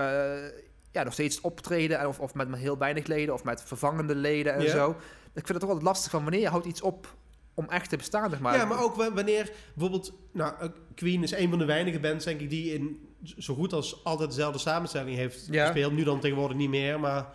[0.92, 4.16] ja, nog steeds optreden, en of, of met maar heel weinig leden, of met vervangende
[4.16, 4.90] leden en zo.
[5.34, 7.16] Ik vind het toch altijd lastig van wanneer je houdt iets op
[7.58, 8.56] om echt te bestaan, zeg maar.
[8.56, 10.14] Ja, maar ook wa- wanneer bijvoorbeeld...
[10.32, 13.74] Nou, eh, Queen is een van de weinige bands, denk ik, die in zo goed
[13.74, 15.66] als altijd dezelfde samenstelling heeft Ja.
[15.66, 15.94] gespeeld.
[15.94, 17.28] Nu dan tegenwoordig niet meer, maar...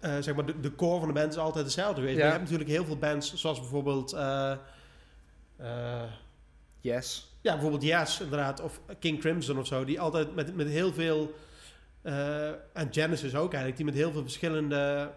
[0.00, 2.16] eh, zeg maar, de, de core van de band is altijd hetzelfde geweest.
[2.18, 2.22] Ja.
[2.22, 4.12] Maar je hebt natuurlijk heel veel bands, zoals bijvoorbeeld...
[4.12, 4.52] eh,
[5.56, 6.02] eh,
[6.80, 7.34] Yes.
[7.40, 8.60] ja, bijvoorbeeld Yes, inderdaad.
[8.60, 9.84] Of King Crimson of zo.
[9.84, 11.34] Die altijd met, met heel veel...
[12.02, 13.76] eh, en Genesis ook eigenlijk.
[13.76, 15.10] Die met heel veel verschillende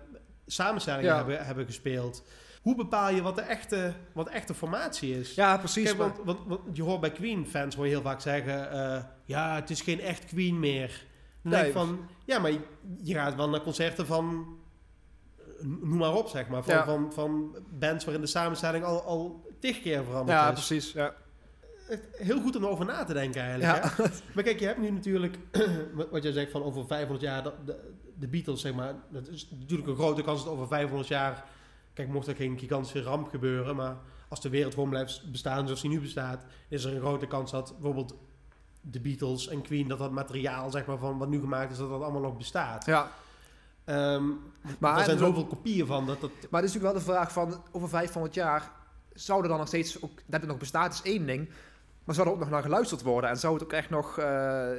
[0.46, 1.18] samenstellingen Ja.
[1.18, 2.24] hebben, hebben gespeeld.
[2.64, 5.36] Hoe bepaal je wat de echte, wat de echte formatie is?
[5.36, 5.84] Ja, precies.
[5.84, 8.72] Kijk, want, want, want je hoort bij Queen-fans hoor je heel vaak zeggen...
[8.72, 11.06] eh, ja, het is geen echt Queen meer.
[11.42, 12.52] Dan denk ik Nee, van, ja, maar
[13.02, 14.58] je, gaat wel naar concerten van,
[15.38, 16.64] eh, noem maar op, zeg maar.
[16.64, 16.86] Van, Ja.
[16.86, 20.54] van, van bands waarin de samenstelling al, al tig keer veranderd Ja, is.
[20.54, 20.92] precies.
[20.92, 21.14] Ja.
[22.12, 23.86] Heel goed om erover na te denken eigenlijk.
[23.98, 24.04] Ja.
[24.04, 24.10] Hè?
[24.34, 25.38] Maar kijk, je hebt nu natuurlijk,
[26.12, 27.80] wat- jij zegt van over 500 jaar, de, de,
[28.20, 28.94] de Beatles, zeg maar.
[29.10, 31.44] Dat is natuurlijk een grote kans dat over 500 jaar,
[31.94, 35.82] kijk, mocht er geen gigantische ramp gebeuren, maar als de wereld gewoon blijft bestaan zoals
[35.82, 38.16] die nu bestaat, is er een grote kans dat bijvoorbeeld
[38.82, 41.90] de Beatles en Queen, dat dat materiaal, zeg maar, van wat nu gemaakt is, dat
[41.90, 42.86] dat allemaal nog bestaat.
[42.86, 43.12] ja.
[43.84, 44.24] Ehm,
[44.80, 46.32] Maar, er zijn zoveel kopieën van dat dat.
[46.50, 48.72] maar het is natuurlijk wel de vraag van, over 500 jaar,
[49.14, 51.50] zou er dan nog steeds, ook, dat het nog bestaat is één ding,
[52.04, 53.30] maar zou er ook nog naar geluisterd worden?
[53.30, 54.18] En zou het ook echt nog...
[54.18, 54.70] eh,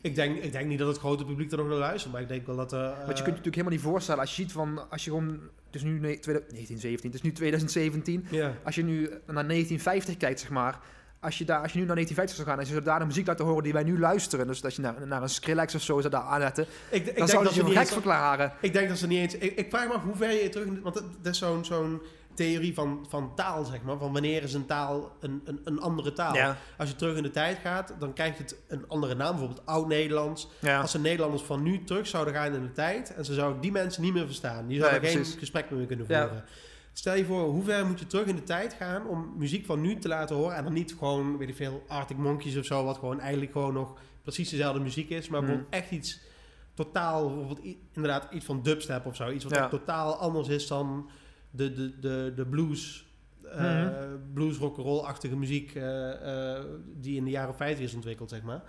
[0.00, 2.28] Ik denk, ik denk niet dat het grote publiek er nog naar luistert, maar ik
[2.28, 2.70] denk wel dat.
[2.70, 5.10] Want je eh, kunt je natuurlijk helemaal niet voorstellen als je ziet van, als je
[5.10, 5.28] gewoon,
[5.66, 8.26] het is nu ne- tweede- 1917, het is nu 2017.
[8.30, 8.54] Ja.
[8.64, 10.78] Als je nu naar 1950 kijkt, zeg maar,
[11.20, 13.04] als je, daar, als je nu naar 1950 zou gaan en je zou daar de
[13.06, 15.82] muziek laten horen die wij nu luisteren, dus dat je naar, naar een Skrillex of
[15.82, 18.52] zo zou daar aanzetten, Ik, ik dan zouden ze ze je eens, gek verklaren.
[18.60, 19.34] Ik denk dat ze niet eens.
[19.34, 20.66] Ik, ik vraag me af hoe ver je terug.
[20.82, 22.02] Want dat, dat is zo'n zo'n
[22.38, 23.98] theorie van, van taal, zeg maar.
[23.98, 26.34] Van wanneer is een taal een, een, een andere taal.
[26.34, 29.30] Ja, Als je terug in de tijd gaat, dan krijgt het een andere naam.
[29.30, 30.48] Bijvoorbeeld Oud-Nederlands.
[30.60, 30.80] ja.
[30.80, 33.14] Als de Nederlanders van nu terug zouden gaan in de tijd.
[33.14, 34.66] en ze zouden die mensen niet meer verstaan.
[34.66, 35.38] Die zouden Nee, geen precies.
[35.38, 36.44] gesprek meer kunnen voeren.
[36.92, 39.80] Stel je voor, hoe ver moet je terug in de tijd gaan om muziek van
[39.80, 40.56] nu te laten horen?
[40.56, 43.72] En dan niet gewoon, weet ik veel, Arctic Monkeys of zo, wat gewoon eigenlijk gewoon
[43.74, 46.20] nog precies dezelfde muziek is, maar bijvoorbeeld echt iets
[46.74, 49.30] totaal, bijvoorbeeld inderdaad iets van dubstep of zo.
[49.30, 49.60] Iets wat Ja.
[49.60, 51.08] echt totaal anders is dan
[51.50, 53.06] de, de, de, de blues,
[53.44, 53.92] eh Mhm.
[54.34, 56.64] blues rock'n'roll-achtige muziek eh, eh,
[56.96, 58.62] die in de jaren 50 is ontwikkeld, zeg maar.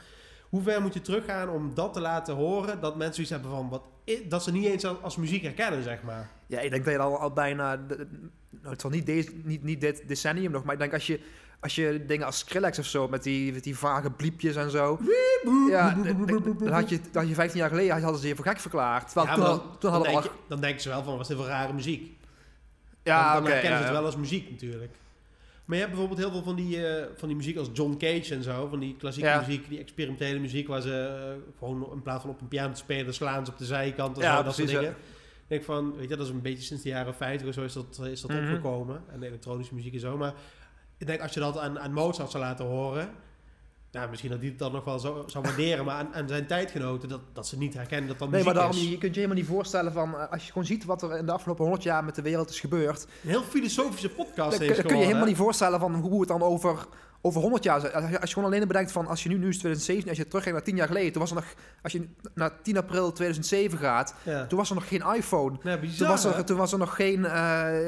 [0.50, 3.70] Hoe ver moet je teruggaan om dat te laten horen, dat mensen iets hebben van,
[3.70, 3.82] wat,
[4.28, 6.30] dat ze niet eens als, muziek herkennen, zeg maar.
[6.48, 9.82] ja, ik denk dat je al, al bijna, nou, het zal niet, deze, niet, niet
[9.82, 11.20] dit decennium nog, maar ik denk als je,
[11.60, 15.00] als je dingen als Skrillex of zo, met die, met die vage bliepjes en zo,
[15.70, 15.94] ja,
[16.60, 19.06] dan had je, dan had je 15 jaar geleden hadden ze je voor gek verklaard.
[19.12, 20.34] Terwijl Ja, toen, dan, toen dan, hadden we denk al...
[20.38, 22.18] je- dan denken ze wel van, wat is dit voor rare muziek?
[23.10, 23.49] Ja, oké.
[23.49, 23.97] herkennen ja, ze het ja.
[23.99, 24.91] wel als muziek natuurlijk.
[25.66, 28.34] Maar je hebt bijvoorbeeld heel veel van die, eh, van die muziek als John Cage
[28.36, 28.68] en zo.
[28.68, 29.39] Van die klassieke Ja.
[29.39, 30.68] muziek, die experimentele muziek...
[30.68, 33.14] waar ze eh, gewoon in plaats van op een piano te spelen...
[33.14, 34.89] slaan ze op de zijkant of Ja, zo, dat soort dingen.
[34.89, 37.64] Ik denk van, weet je, dat is een beetje sinds de jaren 50 of zo
[37.64, 38.39] is dat, is dat Mhm.
[38.43, 39.03] opgekomen.
[39.12, 40.18] En de elektronische muziek en zo.
[40.18, 40.34] Maar
[40.97, 43.10] ik denk als je dat aan, aan Mozart zou laten horen...
[43.92, 45.86] Nou, misschien dat hij het dan nog wel zo, zou waarderen.
[45.86, 48.76] maar aan, aan zijn tijdgenoten, dat, dat ze niet herkennen dat dat Nee, maar daarom,
[48.76, 48.82] is.
[48.90, 51.26] je kunt je helemaal niet voorstellen van, eh, als je gewoon ziet wat er in
[51.26, 54.68] de afgelopen 100 jaar met de wereld is gebeurd, Een heel filosofische podcast dan, is
[54.68, 55.28] kun- dan kun je helemaal hè?
[55.30, 56.86] niet voorstellen van hoe het dan over,
[57.22, 57.76] over 100 jaar.
[57.92, 60.18] Als je, als je gewoon alleen bedenkt van, als je nu, nu is 2017, als
[60.18, 63.12] je teruggaat naar 10 jaar geleden, toen was er nog, als je naar 10 april
[63.12, 64.46] 2007 gaat, Ja.
[64.46, 65.58] toen was er nog geen iPhone.
[65.64, 66.32] Ja, bizar, Toen was, hè?
[66.34, 67.88] er, toen was er nog geen, eh,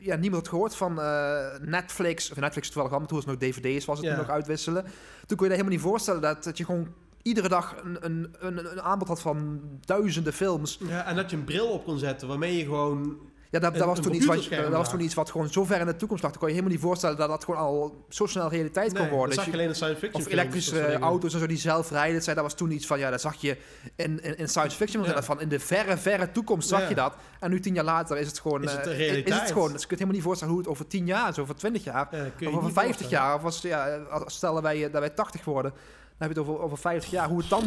[0.00, 3.40] ja, niemand had gehoord van eh, Netflix, of Netflix toevallig wel, maar toen was het
[3.40, 4.14] nog dvd's, was het Ja.
[4.14, 4.84] toen nog uitwisselen.
[5.30, 6.88] Toen kon je je helemaal niet voorstellen dat, dat je gewoon
[7.22, 10.78] iedere dag een, een, een, een aanbod had van duizenden films.
[10.88, 13.18] Ja, en dat je een bril op kon zetten waarmee je gewoon...
[13.50, 15.48] Ja, dat, dat, Een- was, een toen iets wat, dat was toen iets wat gewoon
[15.48, 16.30] zo ver in de toekomst lag.
[16.32, 19.10] Dan kon je helemaal niet voorstellen dat dat gewoon al zo snel realiteit Nee, kon
[19.10, 19.36] worden.
[19.36, 21.56] dat zag Dus je alleen in science fiction of films, elektrische auto's en zo die
[21.58, 22.36] zelfrijdend zijn.
[22.36, 23.56] Dat was toen iets van, ja, dat zag je
[23.96, 25.04] in, in, in science fiction.
[25.04, 25.22] Ja.
[25.22, 26.88] Van in de verre, verre toekomst zag Ja.
[26.88, 27.12] je dat.
[27.40, 28.62] En nu tien jaar later is het gewoon...
[28.62, 29.34] Is het eh, realiteit?
[29.34, 31.38] Is het gewoon, dus je kunt helemaal niet voorstellen hoe het over tien jaar is,
[31.38, 32.08] over twintig jaar.
[32.10, 33.10] Ja, Of over niet 50 voorstellen.
[33.10, 33.34] jaar.
[33.34, 35.70] Of als, ja, als- stellen wij eh, dat wij 80 worden.
[35.70, 37.28] Dan heb je het over, over 50 jaar.
[37.28, 37.64] Hoe het dan...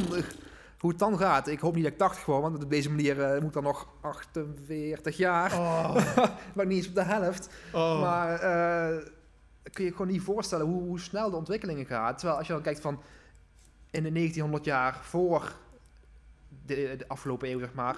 [0.83, 1.47] Hoe het dan gaat.
[1.47, 3.87] Ik hoop niet dat ik 80 word, want op deze manier eh, moet dan nog
[4.01, 5.53] 48 jaar.
[5.59, 5.95] Oh,
[6.55, 7.49] Maar niet eens op de helft.
[7.73, 8.01] oh.
[8.01, 8.97] Maar eh,
[9.71, 12.15] kun je gewoon niet voorstellen hoe, hoe snel de ontwikkelingen gaan.
[12.15, 12.93] Terwijl als je dan kijkt van
[13.91, 15.51] in de 1900 jaar voor
[16.65, 17.93] de, de afgelopen eeuw, zeg maar,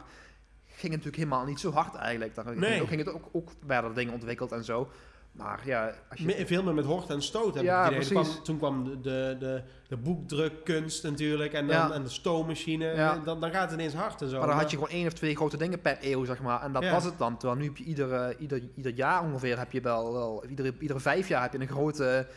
[0.66, 2.36] ging het natuurlijk helemaal niet zo hard eigenlijk.
[2.36, 2.88] Dan Nee.
[2.88, 4.90] ging, het ook, ook werden er dingen ontwikkeld en zo.
[5.38, 6.26] Maar ja, als je...
[6.26, 8.08] Me- veel meer met hort en stoot heb Ja, ik.
[8.08, 11.92] Kwam, toen kwam de, de, de, boekdrukkunst natuurlijk en, dan, Ja.
[11.92, 12.86] en de stoommachine.
[12.86, 13.18] Ja.
[13.18, 14.38] Dan, dan gaat het ineens hard en zo.
[14.38, 16.62] maar dan had je gewoon één of twee grote dingen per eeuw, zeg maar.
[16.62, 17.38] En dat was het dan.
[17.38, 21.00] Terwijl nu heb je iedere, ieder, ieder jaar ongeveer, heb je wel, wel iedere, iedere
[21.00, 22.28] vijf jaar heb je een grote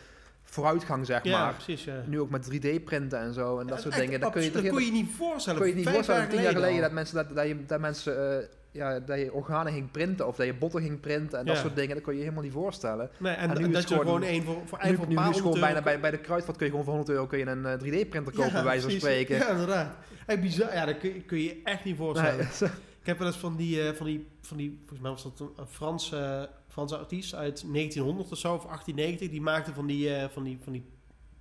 [0.43, 1.55] vooruitgang, zeg ja, maar.
[1.55, 1.85] precies.
[1.85, 2.03] Ja.
[2.07, 4.21] Nu ook met 3D-printen en zo en dat soort dingen.
[4.21, 5.61] Dan kun je, dat kon je niet voorstellen.
[5.61, 8.47] kun je niet voorstellen, tien jaar geleden, dat mensen, dat, dat je, dat mensen eh,
[8.71, 11.61] ja, dat je organen ging printen of dat je botten ging printen en dat Ja.
[11.63, 11.95] soort dingen.
[11.95, 13.11] Dat kon je helemaal niet voorstellen.
[13.19, 15.07] Nee, en, en nu en dat je gewoon- gewoon één voor, voor, Nu, één voor
[15.07, 16.95] nu, een nu paar is gewoon bijna bij, bij de kruidvat kun je gewoon voor
[16.95, 19.37] 100 euro kun je een eh, 3D-printer kopen, bij wijze van spreken.
[19.37, 19.97] Ja, inderdaad.
[20.27, 20.75] Hey, bizar.
[20.75, 22.49] Ja, dat kun je, kun je echt niet voorstellen.
[22.61, 25.23] Nee, Ik heb wel eens van die, eh, van die, van die volgens mij was
[25.23, 29.87] dat een, een Franse, Franse artiest uit 1900 of zo, of 1890, die maakte van
[29.87, 30.85] die, eh, van die, van die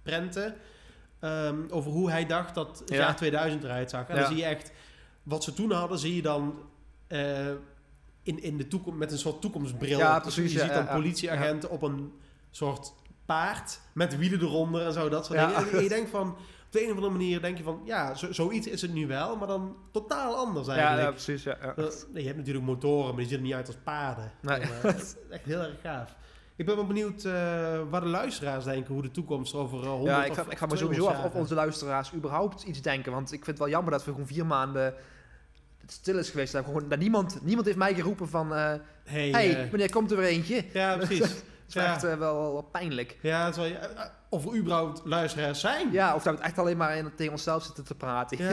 [0.04, 0.56] prenten
[1.20, 2.96] ehm, over hoe hij dacht dat het Ja.
[2.96, 4.08] jaar 2000 eruit zag.
[4.08, 4.72] En dan zie je echt,
[5.24, 6.60] wat ze toen hadden, zie je dan
[7.08, 7.48] eh,
[8.24, 9.98] in, in de toekomst, met een soort toekomstbril.
[9.98, 10.24] Ja, op.
[10.24, 10.94] Dus precies, Je ja, ziet ja.
[10.94, 12.12] politieagenten op een
[12.52, 12.94] soort
[13.26, 15.56] paard met wielen eronder en zo, dat soort dingen.
[15.72, 18.34] En je denkt van, op de een of andere manier denk je van, ja, zo,
[18.34, 21.02] zoiets is het nu wel, maar dan totaal anders eigenlijk.
[21.02, 21.44] ja, precies.
[21.44, 21.58] Ja,
[22.14, 24.32] je hebt natuurlijk motoren, maar die zien er niet uit als paarden.
[24.42, 24.62] Nee.
[24.82, 26.16] Dat is echt heel erg gaaf.
[26.56, 27.32] Ik ben wel benieuwd eh
[27.90, 30.66] waar de luisteraars denken hoe de toekomst over eh, 100 Ja, ik ga, ik ga
[30.66, 33.12] me 200 sowieso af of onze luisteraars überhaupt iets denken.
[33.12, 34.94] Want ik vind het wel jammer dat we gewoon vier maanden
[35.92, 36.52] stil is geweest.
[36.54, 38.56] Dat, we gewoon, dat niemand, niemand heeft mij geroepen van...
[38.56, 38.74] eh
[39.04, 40.64] Hey, hey, eh, wanneer komt er weer eentje?
[40.74, 41.20] ja, precies.
[41.68, 41.94] Dat is Ja.
[41.94, 43.18] echt eh, wel, wel pijnlijk.
[43.22, 43.80] Ja, het is wel-
[44.30, 45.92] of er überhaupt luisteraars zijn.
[45.92, 48.38] Ja, of dat we het echt alleen maar in, tegen onszelf zitten te praten.
[48.38, 48.52] Ja.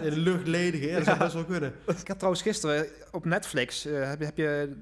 [0.00, 0.86] In de luchtledige.
[0.86, 1.74] Ja, dat zou best wel kunnen.
[1.86, 3.86] Ik had trouwens gisteren op Netflix...
[3.86, 4.76] eh, heb, je- heb je...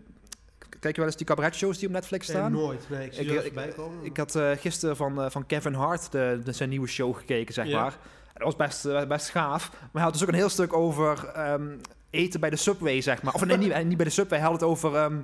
[0.81, 2.53] Kijk je wel eens die cabaretshows die op Netflix Nee, staan?
[2.53, 2.91] nooit.
[2.91, 3.77] Nee, ik Ik- ik-.
[4.03, 7.55] Ik had eh, gisteren van, eh, van Kevin Hart de, de, zijn nieuwe show gekeken,
[7.55, 7.81] zeg Ja.
[7.81, 7.97] maar.
[8.35, 9.71] Dat was best, best gaaf.
[9.71, 11.69] Maar hij had dus ook een heel stuk over ehm,
[12.15, 13.35] eten bij de Subway, zeg maar.
[13.35, 14.39] Of nee, niet, niet bij de Subway.
[14.39, 15.17] Hij had het over, ehm,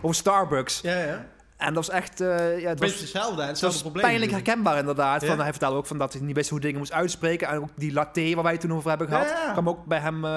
[0.00, 0.80] over Starbucks.
[0.80, 1.26] ja, ja.
[1.60, 2.20] En dat was echt...
[2.20, 4.04] eh ja, het Beetje was, hetzelfde, het was probleem.
[4.04, 5.20] pijnlijk herkenbaar inderdaad.
[5.20, 5.26] Ja.
[5.26, 7.48] Van, hij vertelde ook van dat hij niet wist hoe dingen moest uitspreken.
[7.48, 9.28] En ook die latte waar wij het toen over hebben gehad...
[9.28, 9.52] Ja, ja.
[9.52, 10.30] kwam ook bij hem eh,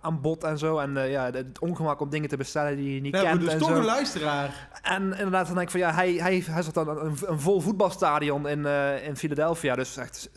[0.00, 0.78] aan bod en zo.
[0.78, 3.52] En eh, ja, het ongemak om dingen te bestellen die je niet hebben kent dus
[3.52, 3.74] en toch zo.
[3.76, 4.68] een luisteraar.
[4.82, 7.60] En inderdaad, dan denk ik van ja, hij, hij, hij zat dan een, een vol
[7.60, 9.74] voetbalstadion in, eh, in Philadelphia.
[9.74, 10.28] Dus echt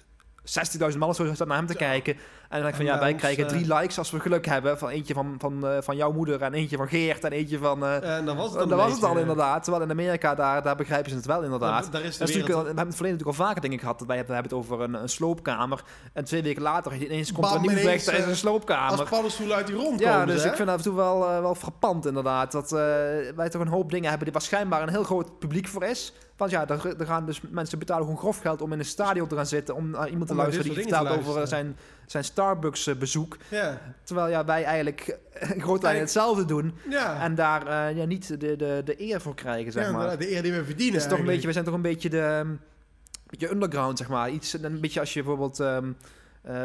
[0.92, 2.18] 60.000 man of zo zat naar hem te kijken.
[2.50, 4.46] En dan denk ik van ja, wij ons, krijgen eh, drie likes als we geluk
[4.46, 4.78] hebben.
[4.78, 7.86] Van eentje van, van, eh, van jouw moeder en eentje van Geert en eentje van...
[7.86, 9.64] eh En dan was het dat dan was een het al inderdaad.
[9.64, 11.92] Terwijl in Amerika, daar, daar begrijpen ze het wel inderdaad.
[11.92, 12.62] Daar is de Dat is wereld...
[12.62, 14.04] we hebben het verleden natuurlijk al vaker dingen gehad.
[14.08, 15.84] Wij hebben, het over een, een sloopkamer.
[16.14, 19.00] En twee weken later ineens komt er een nieuw bericht, er is eh, een sloopkamer.
[19.00, 20.50] Als paddenstoelen uit die rond Ja, dus hè?
[20.50, 22.52] ik vind dat af en toe wel, eh, wel frappant inderdaad.
[22.52, 22.80] Dat eh,
[23.36, 26.14] wij toch een hoop dingen hebben die waar schijnbaar een heel groot publiek voor is.
[26.40, 29.28] Want ja, er, er gaan dus mensen betalen gewoon grof geld om in een stadion
[29.28, 29.76] te gaan zitten.
[29.76, 31.78] Om naar iemand te Om luisteren die vertelt over eh, zijn,
[32.12, 33.38] zijn Starbucks eh, bezoek.
[33.50, 33.82] Ja.
[34.04, 35.18] Terwijl ja, wij eigenlijk
[35.54, 36.74] in grote lijnen hetzelfde doen.
[36.90, 37.22] Ja.
[37.22, 40.18] En daar eh, ja, niet de, de, de eer voor krijgen, zeg ja, maar.
[40.18, 42.42] de eer die we verdienen is toch een beetje, we zijn toch een beetje de
[42.44, 42.60] um,
[43.30, 44.30] beetje underground, zeg maar.
[44.30, 45.92] Iets, een beetje als je bijvoorbeeld ehm,
[46.42, 46.56] eh,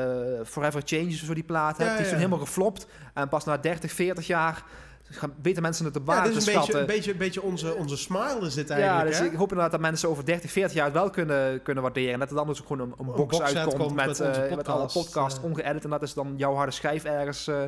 [0.44, 1.90] Forever Changes of zo die plaat hebt.
[1.90, 2.86] Die is toen helemaal geflopt.
[3.14, 4.64] En pas na 30, 40 jaar
[5.10, 7.18] gaan, weten mensen het te Ja, waarde dit is te een beetje, een beetje, een
[7.18, 9.24] beetje onze, onze smile is dit ja, eigenlijk, dus hè?
[9.24, 12.12] ik hoop inderdaad dat mensen over 30, 40 jaar het wel kunnen, kunnen waarderen.
[12.12, 14.20] En dat er dan dus ook gewoon een, een Een box box uitkomt met, met
[14.20, 15.44] eh, met alle podcast, podcasts eh.
[15.44, 15.84] ongeëdit.
[15.84, 17.62] En dat is dan jouw harde schijf ergens eh,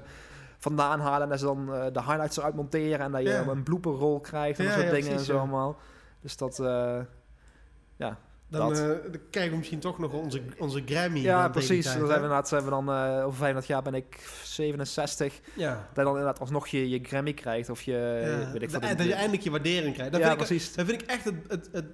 [0.58, 1.22] vandaan halen.
[1.22, 2.98] En dat ze dan eh, de highlights eruit monteren.
[3.00, 3.46] En dat je Ja.
[3.46, 5.38] een blooperrol krijgt en Ja, dat soort ja, dingen en zo ja.
[5.38, 5.76] allemaal.
[6.20, 6.58] Dus dat...
[6.58, 6.98] eh,
[8.48, 11.18] Dan, eh, dan krijgen we misschien toch nog onze, onze Grammy.
[11.18, 11.84] Ja, precies.
[11.84, 15.40] tijd, Dan zijn we inderdaad, zijn we dan, eh, over 35 jaar ben ik 67.
[15.54, 15.70] Ja.
[15.70, 17.70] Dat je dan inderdaad alsnog je, je Grammy krijgt.
[17.70, 18.98] Of je, Ja, weet ik dat, wat.
[18.98, 20.12] dat je eindelijk je waardering krijgt.
[20.12, 20.74] Dat, ja, vind, ik, precies.
[20.74, 21.86] dat vind ik echt het, het, het,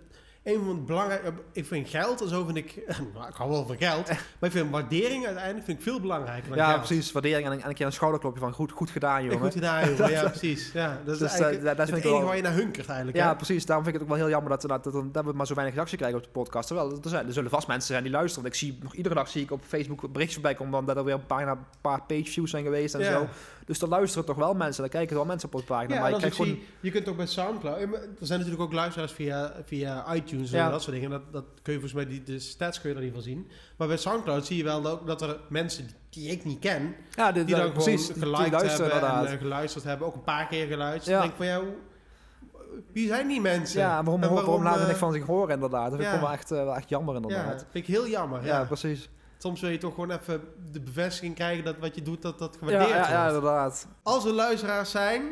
[0.42, 1.32] een van het belangrijke...
[1.52, 2.74] Ik vind geld en zo vind ik...
[3.14, 4.08] Nou, ik hou wel van geld.
[4.38, 6.82] Maar ik vind waardering uiteindelijk vind ik veel belangrijker dan Ja, geld.
[6.86, 7.12] precies.
[7.12, 9.38] Waardering en een, en een keer een schouderklopje van goed, goed gedaan, jongen.
[9.38, 10.10] goed gedaan, jongen.
[10.10, 10.72] Ja, precies.
[10.72, 12.86] Ja, dat is Dus, eigenlijk eh, dat- dat het enige wel- waar je naar hunkert
[12.86, 13.16] eigenlijk.
[13.18, 13.36] Ja, hè?
[13.36, 13.66] precies.
[13.66, 15.54] Daarom vind ik het ook wel heel jammer dat, dat, dat, dat we maar zo
[15.54, 16.66] weinig reactie krijgen op de podcast.
[16.66, 18.42] Terwijl er, zijn, er zullen vast mensen zijn die luisteren.
[18.42, 21.04] Want ik zie nog iedere dag zie ik op Facebook berichtjes voorbij komen omdat er
[21.04, 23.12] weer een paar, een paar page views zijn geweest en Ja.
[23.12, 23.26] zo.
[23.66, 24.84] Dus er luisteren toch wel mensen.
[24.84, 25.94] Er kijken wel mensen op onze pagina.
[25.94, 26.46] Ja, maar je gewoon...
[26.46, 27.76] zie, je kunt ook bij Soundcloud...
[27.76, 30.70] eh, Er zijn natuurlijk ook luisteraars via, via iTunes en Ja.
[30.70, 31.10] dat soort dingen.
[31.10, 33.50] Dat, dat kun je volgens mij, die, de stats kun je er niet van zien.
[33.76, 36.94] Maar bij Soundcloud zie je wel dat, dat er mensen die, ik niet ken...
[37.14, 38.06] Ja, dit, Die dan ja, precies.
[38.12, 39.26] gewoon geliked hebben inderdaad.
[39.26, 40.06] en eh, geluisterd hebben.
[40.06, 41.06] Ook een paar keer geluisterd.
[41.06, 41.12] Ja.
[41.12, 43.80] Dan denk ik van, ja, hoe- wie zijn die mensen?
[43.80, 45.90] ja, waarom, En waarom, laten we eh, niks van zich horen inderdaad?
[45.90, 46.20] Dat vind ik ja.
[46.20, 47.66] wel echt, wel echt jammer Ja, inderdaad.
[47.70, 48.44] vind ik heel jammer.
[48.44, 48.64] Ja, Ja.
[48.64, 49.08] precies.
[49.38, 50.40] Soms wil je toch gewoon even
[50.72, 53.34] de bevestiging krijgen dat wat je doet, dat dat Ja, gewaardeerd ja, ja, wordt.
[53.34, 53.86] inderdaad.
[54.02, 55.22] Als er luisteraars zijn,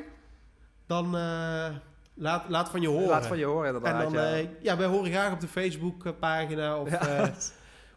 [0.87, 1.17] dan
[2.15, 3.09] laat, laat van je horen.
[3.09, 4.33] Laat van je horen En dan, ja.
[4.33, 7.01] eh, ja, wij horen graag op de Facebook-pagina of, Ja.
[7.01, 7.29] eh,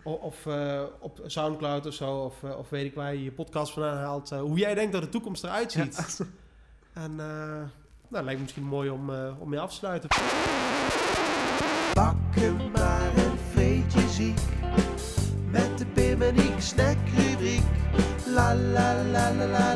[0.04, 2.16] o- of eh, op Soundcloud of zo.
[2.18, 4.32] Of, of weet ik waar je je podcast vandaan haalt.
[4.32, 6.20] eh, hoe jij denkt dat de toekomst eruit ziet.
[6.94, 7.62] En eh,
[8.08, 10.10] nou, lijkt me misschien mooi om, eh, om mee af te sluiten.
[11.94, 14.40] Pakken maar een vreetje ziek.
[15.52, 17.62] Met de Pim en ik snackrubriek.
[18.26, 19.76] La la la la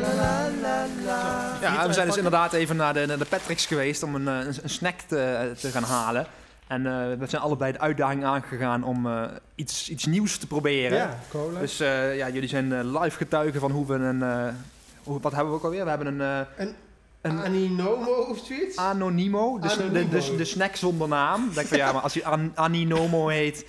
[0.62, 1.58] la la.
[1.60, 4.46] Ja, we zijn dus inderdaad even naar de, naar de Patrick's geweest om een, eh,
[4.62, 6.26] een, snack te, eh, te gaan halen.
[6.66, 9.08] En eh, we zijn allebei de uitdaging aangegaan om
[9.54, 10.98] iets, iets nieuws te proberen.
[10.98, 11.60] Ja, cola.
[11.60, 14.54] Dus ja, jullie zijn live getuigen van hoe we een...
[15.02, 15.84] hoe, wat hebben we ook alweer?
[15.84, 16.46] We hebben een...
[16.56, 16.74] een
[17.20, 18.76] een Aninomo of zoiets?
[18.76, 21.44] Anonimo, dus De, de, de, snack zonder naam.
[21.44, 23.64] Dan denk van ja, maar als je an, Aninomo heet,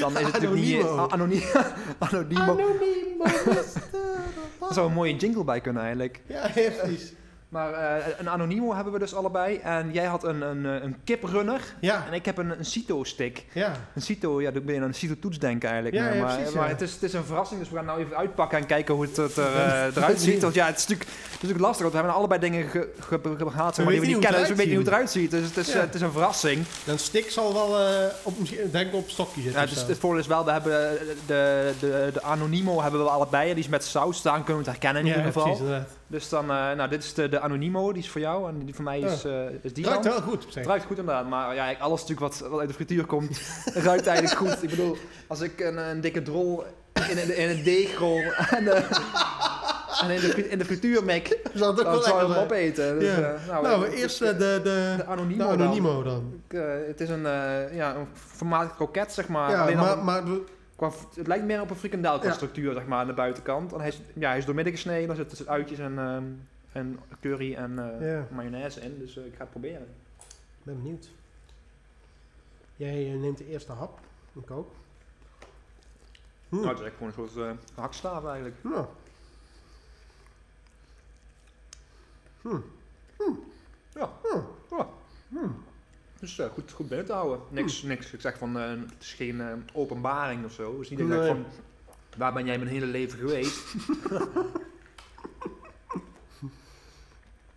[0.00, 0.86] dan is het natuurlijk niet...
[0.86, 1.46] Anonimo.
[1.98, 2.42] Anonimo.
[2.42, 3.13] Anonimo.
[4.60, 6.20] Daar zou een mooie jingle bij kunnen eigenlijk.
[6.26, 7.12] ja, ja, precies.
[7.54, 9.56] Maar eh, een Anonimo hebben we dus allebei.
[9.56, 11.60] En jij had een, een, eh, een kiprunner.
[11.80, 13.44] Ja, En ik heb een, een Cito-stick.
[13.52, 13.72] ja.
[13.94, 15.96] Een Cito, ja, dan ben je aan een Cito-toets denken eigenlijk.
[16.02, 16.70] Ja, maar ja, maar, precies, maar ja.
[16.70, 19.04] het, is, het is een verrassing, dus we gaan nou even uitpakken en kijken hoe
[19.04, 20.42] het, het er, eh, eruit ziet.
[20.42, 22.88] Want ja, het is natuurlijk, het is natuurlijk lastig, want we hebben allebei dingen ge,
[23.00, 24.74] ge, ge- gehaald zeg maar, die we weten niet kennen, dus hoe we weten niet
[24.74, 25.30] hoe het eruit ziet.
[25.30, 26.64] Dus het is, eh, het is een verrassing.
[26.84, 28.34] Dan stick zal wel eh, op,
[28.72, 29.60] denk ik op een stokje zitten.
[29.60, 33.10] Ja, dus het voordeel is wel, we hebben eh, de, de, de Anonimo hebben we
[33.10, 33.48] allebei.
[33.54, 35.56] Die is met saus, daar kunnen we het herkennen in ieder geval.
[35.56, 35.84] precies.
[36.06, 38.74] Dus dan, eh, nou, dit is de, de Anonimo, die is voor jou en die
[38.74, 39.32] voor mij is, eh,
[39.62, 40.54] is die Ruikt wel goed.
[40.54, 43.40] Het ruikt goed inderdaad, maar ja, alles natuurlijk wat, wat uit de frituur komt,
[43.90, 44.62] ruikt eigenlijk goed.
[44.62, 46.64] Ik bedoel, als ik een, een dikke drol
[47.10, 48.20] in, een- in een deegrol
[48.50, 48.82] en, eh,
[50.02, 52.42] en in, de, in de frituur mik, Zal het ook dan wel zou ik hem
[52.44, 52.98] opeten.
[52.98, 55.66] Dus, eh, nou, Nou, eerst dus, de, de, de Anonimo, de dan.
[55.66, 56.40] Anonimo dan.
[56.48, 57.22] Ik, het is een,
[57.72, 59.50] ja, een formaat kroket, zeg maar.
[59.50, 60.22] Ja, Alleen maar, maar
[60.76, 62.72] Qua, het lijkt meer op een frikandel qua Ja.
[62.72, 63.72] zeg maar, aan de buitenkant.
[63.72, 66.22] En hij is, ja, hij is doormidden gesneden, er zitten uitjes en, ehm,
[66.74, 68.26] en curry en Ja.
[68.30, 68.98] mayonaise in.
[68.98, 69.86] Dus eh, ik ga het proberen.
[70.18, 71.08] ik ben benieuwd.
[72.76, 74.00] Jij eh, neemt de eerste hap.
[74.32, 74.72] Ik ook.
[76.48, 76.56] Hm.
[76.56, 78.56] Nou, het is echt gewoon een soort hakstaaf eigenlijk.
[78.62, 78.86] Nou.
[82.42, 82.56] Hm.
[83.94, 84.10] Ja.
[84.70, 84.88] Ja.
[86.20, 87.40] Dus eh, goed, goed binnen te houden.
[87.50, 88.12] Niks, niks.
[88.12, 90.72] Ik zeg van, het is geen openbaring of zo.
[90.72, 91.46] Het is niet dat ik van,
[92.16, 93.74] waar ben jij mijn hele leven geweest?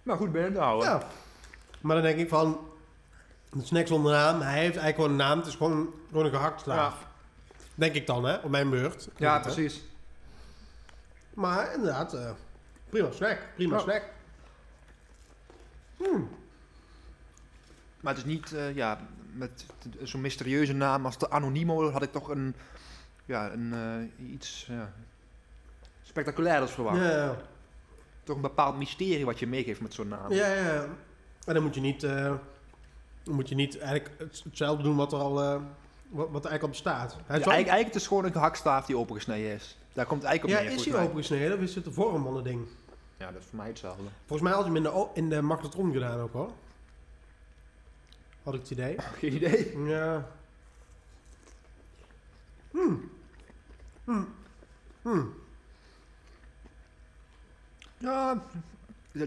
[0.07, 0.89] maar goed binnen te houden.
[0.89, 1.01] Ja.
[1.81, 2.59] Maar dan denk ik van...
[3.49, 4.41] Een snack zonder naam.
[4.41, 5.37] Hij heeft eigenlijk gewoon een naam.
[5.37, 7.07] Het is gewoon, gewoon een gehakt slaaf.
[7.75, 8.35] Denk ik dan, hè?
[8.35, 9.09] Op mijn beurt.
[9.17, 9.83] Ja, precies.
[11.33, 12.29] Maar inderdaad, eh,
[12.89, 13.39] prima snack.
[13.55, 13.81] Prima Ja.
[13.81, 14.03] snack.
[18.01, 18.99] Maar het is niet, eh, ja,
[19.33, 19.65] met
[20.03, 22.55] zo'n mysterieuze naam als de Anonimo had ik toch een,
[23.25, 24.93] ja, een, eh, iets ja,
[26.03, 26.97] spectaculairs verwacht.
[26.97, 27.37] Ja, ja.
[28.27, 30.31] Toch een bepaald mysterie wat je meegeeft met zo'n naam.
[30.33, 30.85] Ja, ja.
[31.45, 32.33] En dan moet je niet, eh,
[33.25, 35.49] moet je niet eigenlijk het- hetzelfde doen wat er al, eh,
[36.09, 37.11] wat, wat er eigenlijk al bestaat.
[37.11, 39.77] Ja, is eigenlijk, eigenlijk het is gewoon een gehaktstaaf die opengesneden is.
[39.93, 40.77] Daar komt het eigenlijk ja, op neer.
[40.77, 41.03] is volgens hij mij.
[41.11, 42.67] opengesneden of is het de vorm van het ding?
[43.17, 44.03] Ja, dat is voor mij hetzelfde.
[44.25, 46.51] Volgens mij had je hem in de, in de magnetron gedaan ook hoor.
[48.43, 48.95] Had ik het idee.
[49.19, 49.79] Geen idee.
[49.85, 50.27] Ja.
[52.71, 53.09] Hmm.
[54.03, 54.27] Hmm.
[55.01, 55.33] Hmm.
[57.97, 58.41] Ja,
[59.11, 59.19] ja,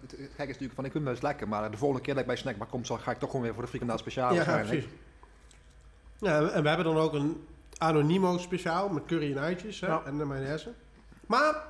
[0.00, 2.28] het gekke is natuurlijk van, ik vind het lekker, maar de volgende keer dat ik
[2.28, 4.84] bij Snackbar kom, zal, ga ik toch gewoon weer voor de frikandel speciaal Ja, precies.
[6.18, 7.46] Ja, en we hebben dan ook een
[7.78, 10.02] Anonimo speciaal met curry en uitjes hè, Ja.
[10.04, 10.72] en de mayonaise.
[11.26, 11.62] Maar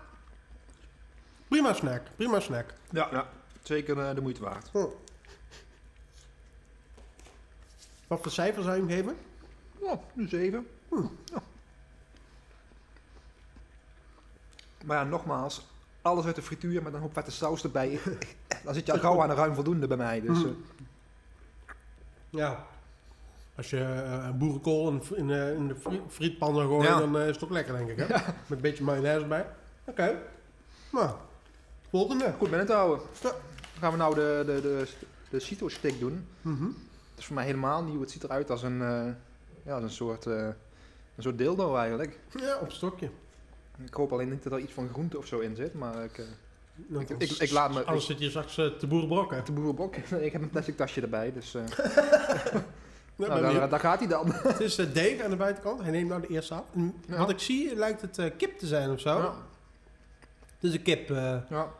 [1.49, 2.75] prima snack, prima snack.
[2.91, 3.29] Ja, ja.
[3.63, 4.71] zeker eh, de moeite waard.
[8.07, 9.17] Wat voor cijfer zou je hem geven?
[9.83, 10.67] Ja, een 7.
[11.25, 11.43] Ja.
[14.85, 15.67] Maar ja, nogmaals,
[16.07, 17.99] alles uit de frituur met een hoop vette saus erbij.
[18.65, 20.21] Dan zit je al gauw aan een ruim voldoende bij mij.
[20.21, 20.47] Dus, Mhm.
[20.49, 20.53] eh,
[22.31, 22.67] Ja.
[23.57, 26.99] Als je eh, boerenkool in, in, eh, in de fri- frietpan zou gooien, Ja.
[26.99, 28.07] dan is het ook lekker denk ik hè?
[28.09, 29.47] Met een beetje mayonaise erbij.
[29.85, 30.19] Oké.
[30.93, 31.11] Nou,
[31.91, 32.35] volgende.
[32.39, 33.07] goed binnen te houden.
[33.23, 33.31] Ja.
[33.31, 34.89] Dan gaan we nou de, de, de,
[35.31, 36.27] de Cito stick doen.
[36.43, 36.65] Mhm.
[36.65, 38.01] Het is voor mij helemaal nieuw.
[38.01, 39.07] Het ziet eruit als een, eh,
[39.65, 40.47] ja, als een, soort, eh,
[41.17, 42.19] een soort dildo eigenlijk.
[42.41, 43.11] Ja, op stokje.
[43.85, 45.75] Ik hoop alleen niet dat er iets van groente of zo in zit.
[45.75, 46.25] Maar ik, eh,
[46.89, 49.45] Nou, Ik- ik- ik laat me- Anders zit je straks eh, te boerenbrokken.
[49.45, 49.97] de boerenbok.
[50.27, 51.33] ik heb een plastic tasje erbij.
[51.33, 51.61] Dus Ja,
[53.17, 54.33] nou, ben daar, gaat hij dan.
[54.33, 55.81] Het is deeg aan de buitenkant.
[55.83, 56.65] Hij neemt nou de eerste af.
[57.07, 57.17] Ja.
[57.19, 59.19] Wat ik zie lijkt het kip te zijn of zo.
[59.19, 59.35] Ja.
[60.55, 61.73] Het is een kip, Ja.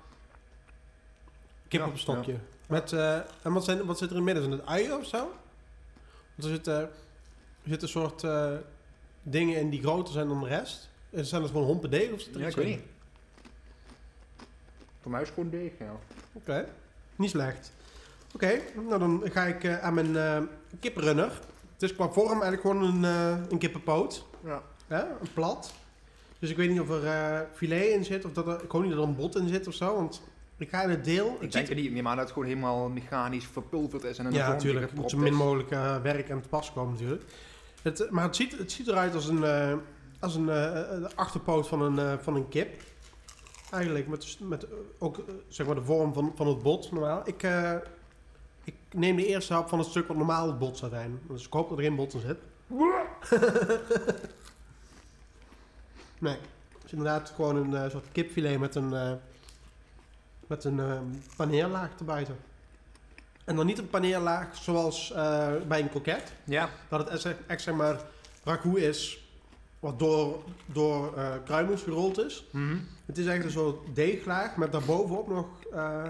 [1.69, 2.35] kip Ja, op een stokje.
[2.69, 4.43] Met, en wat, zijn, wat zit er in midden?
[4.45, 5.19] Zijn het uien of zo?
[6.35, 6.89] Want er zitten, er
[7.69, 8.27] zitten een soort
[9.23, 10.89] dingen in die groter zijn dan de rest.
[11.11, 12.79] En zijn dat gewoon hompen deeg of zit er Ja, iets ik weet in?
[12.81, 12.89] niet.
[15.01, 15.97] Voor mij is het gewoon deeg, ja.
[16.33, 16.69] Oké,
[17.17, 17.73] niet slecht.
[18.35, 20.39] Oké, nou dan ga ik eh, aan mijn eh
[20.81, 21.31] kiprunner.
[21.73, 24.27] Het is qua vorm eigenlijk gewoon een, eh, een kippenpoot.
[24.45, 24.63] Ja.
[24.87, 25.01] Hè?
[25.01, 25.73] Een plat.
[26.39, 28.83] Dus ik weet niet of er eh, filet in zit of dat er, ik hoop
[28.83, 29.95] niet dat er een bot in zit of zo.
[29.95, 30.23] Want
[30.57, 31.35] ik ga in het deel.
[31.35, 34.27] Ik het denk er niet meer, maar dat het gewoon helemaal mechanisch verpulverd is en
[34.27, 34.87] een ja, natuurlijk.
[34.87, 35.71] Het moet zo min mogelijk
[36.03, 37.23] werk aan te pas komen natuurlijk.
[37.83, 39.73] Het, maar het ziet, het ziet eruit als een, eh,
[40.21, 40.55] als een eh,
[40.89, 42.83] de achterpoot van een, eh, van een kip.
[43.71, 44.67] Eigenlijk met, met
[44.99, 47.23] ook eh, zeg maar de vorm van, van het bot normaal.
[47.25, 47.43] Ik,
[48.65, 51.21] ik neem de eerste hap van het stuk wat normaal het bot zou zijn.
[51.29, 52.39] Dus ik hoop dat er geen bot in zit.
[56.19, 56.37] nee,
[56.73, 59.19] het is inderdaad gewoon een soort kipfilet met een,
[60.47, 60.99] met een eh,
[61.37, 62.37] paneerlaag erbuiten.
[63.45, 65.13] En dan niet een paneerlaag zoals
[65.69, 66.33] bij een kroket.
[66.45, 68.01] Ja, Dat het echt, echt zeg maar
[68.45, 69.26] ragout is
[69.87, 72.47] wat door, door eh kruimels gerold is.
[72.51, 72.77] Mhm.
[73.07, 76.05] Het is echt een soort deeglaag met daarbovenop nog eh,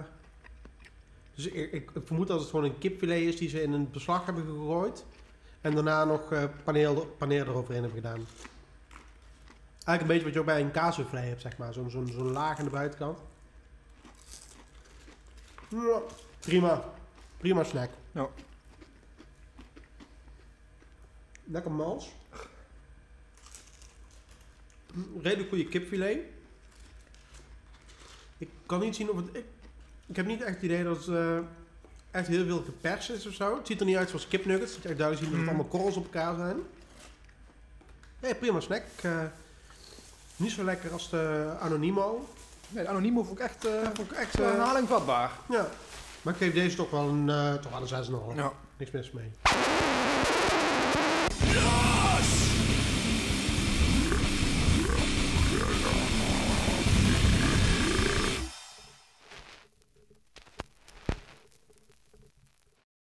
[1.35, 4.25] Dus ik, ik, vermoed dat het gewoon een kipfilet is die ze in een beslag
[4.27, 5.05] hebben gegooid.
[5.61, 8.27] En daarna nog eh paneel, paneel eroverheen hebben gedaan.
[9.85, 11.73] Eigenlijk een beetje wat je ook bij een kaasfilet hebt, zeg maar.
[11.73, 13.19] Zo'n zo'n zo'n laag aan de buitenkant.
[15.69, 16.01] Ja,
[16.41, 16.85] prima.
[17.37, 17.91] Prima snack.
[18.13, 18.29] Ja.
[21.45, 22.15] Lekker mals.
[25.23, 26.19] Redelijk goede kipfilet.
[28.39, 29.27] Ik kan niet zien of het...
[29.33, 29.45] Ik,
[30.07, 31.39] ik heb niet echt het idee dat het eh,
[32.11, 33.57] echt heel veel geperst is of zo.
[33.57, 34.75] Het ziet er niet uit zoals kipnuggets.
[34.75, 35.57] Het is echt duidelijk zien dat het Mm.
[35.61, 36.57] allemaal korrels op elkaar zijn.
[38.21, 38.83] Nee, prima snack.
[39.03, 39.23] Eh,
[40.37, 42.29] niet zo lekker als de Anonimo.
[42.69, 44.39] Nee, de Anonimo vond ik echt, eh Vond ik echt...
[44.39, 45.31] een herhaling vatbaar.
[45.49, 45.69] ja.
[46.23, 47.61] Maar ik geef deze toch wel een...
[47.61, 48.37] toch wel een 6,5.
[48.37, 48.53] Ja.
[48.77, 49.31] Niks mis mee.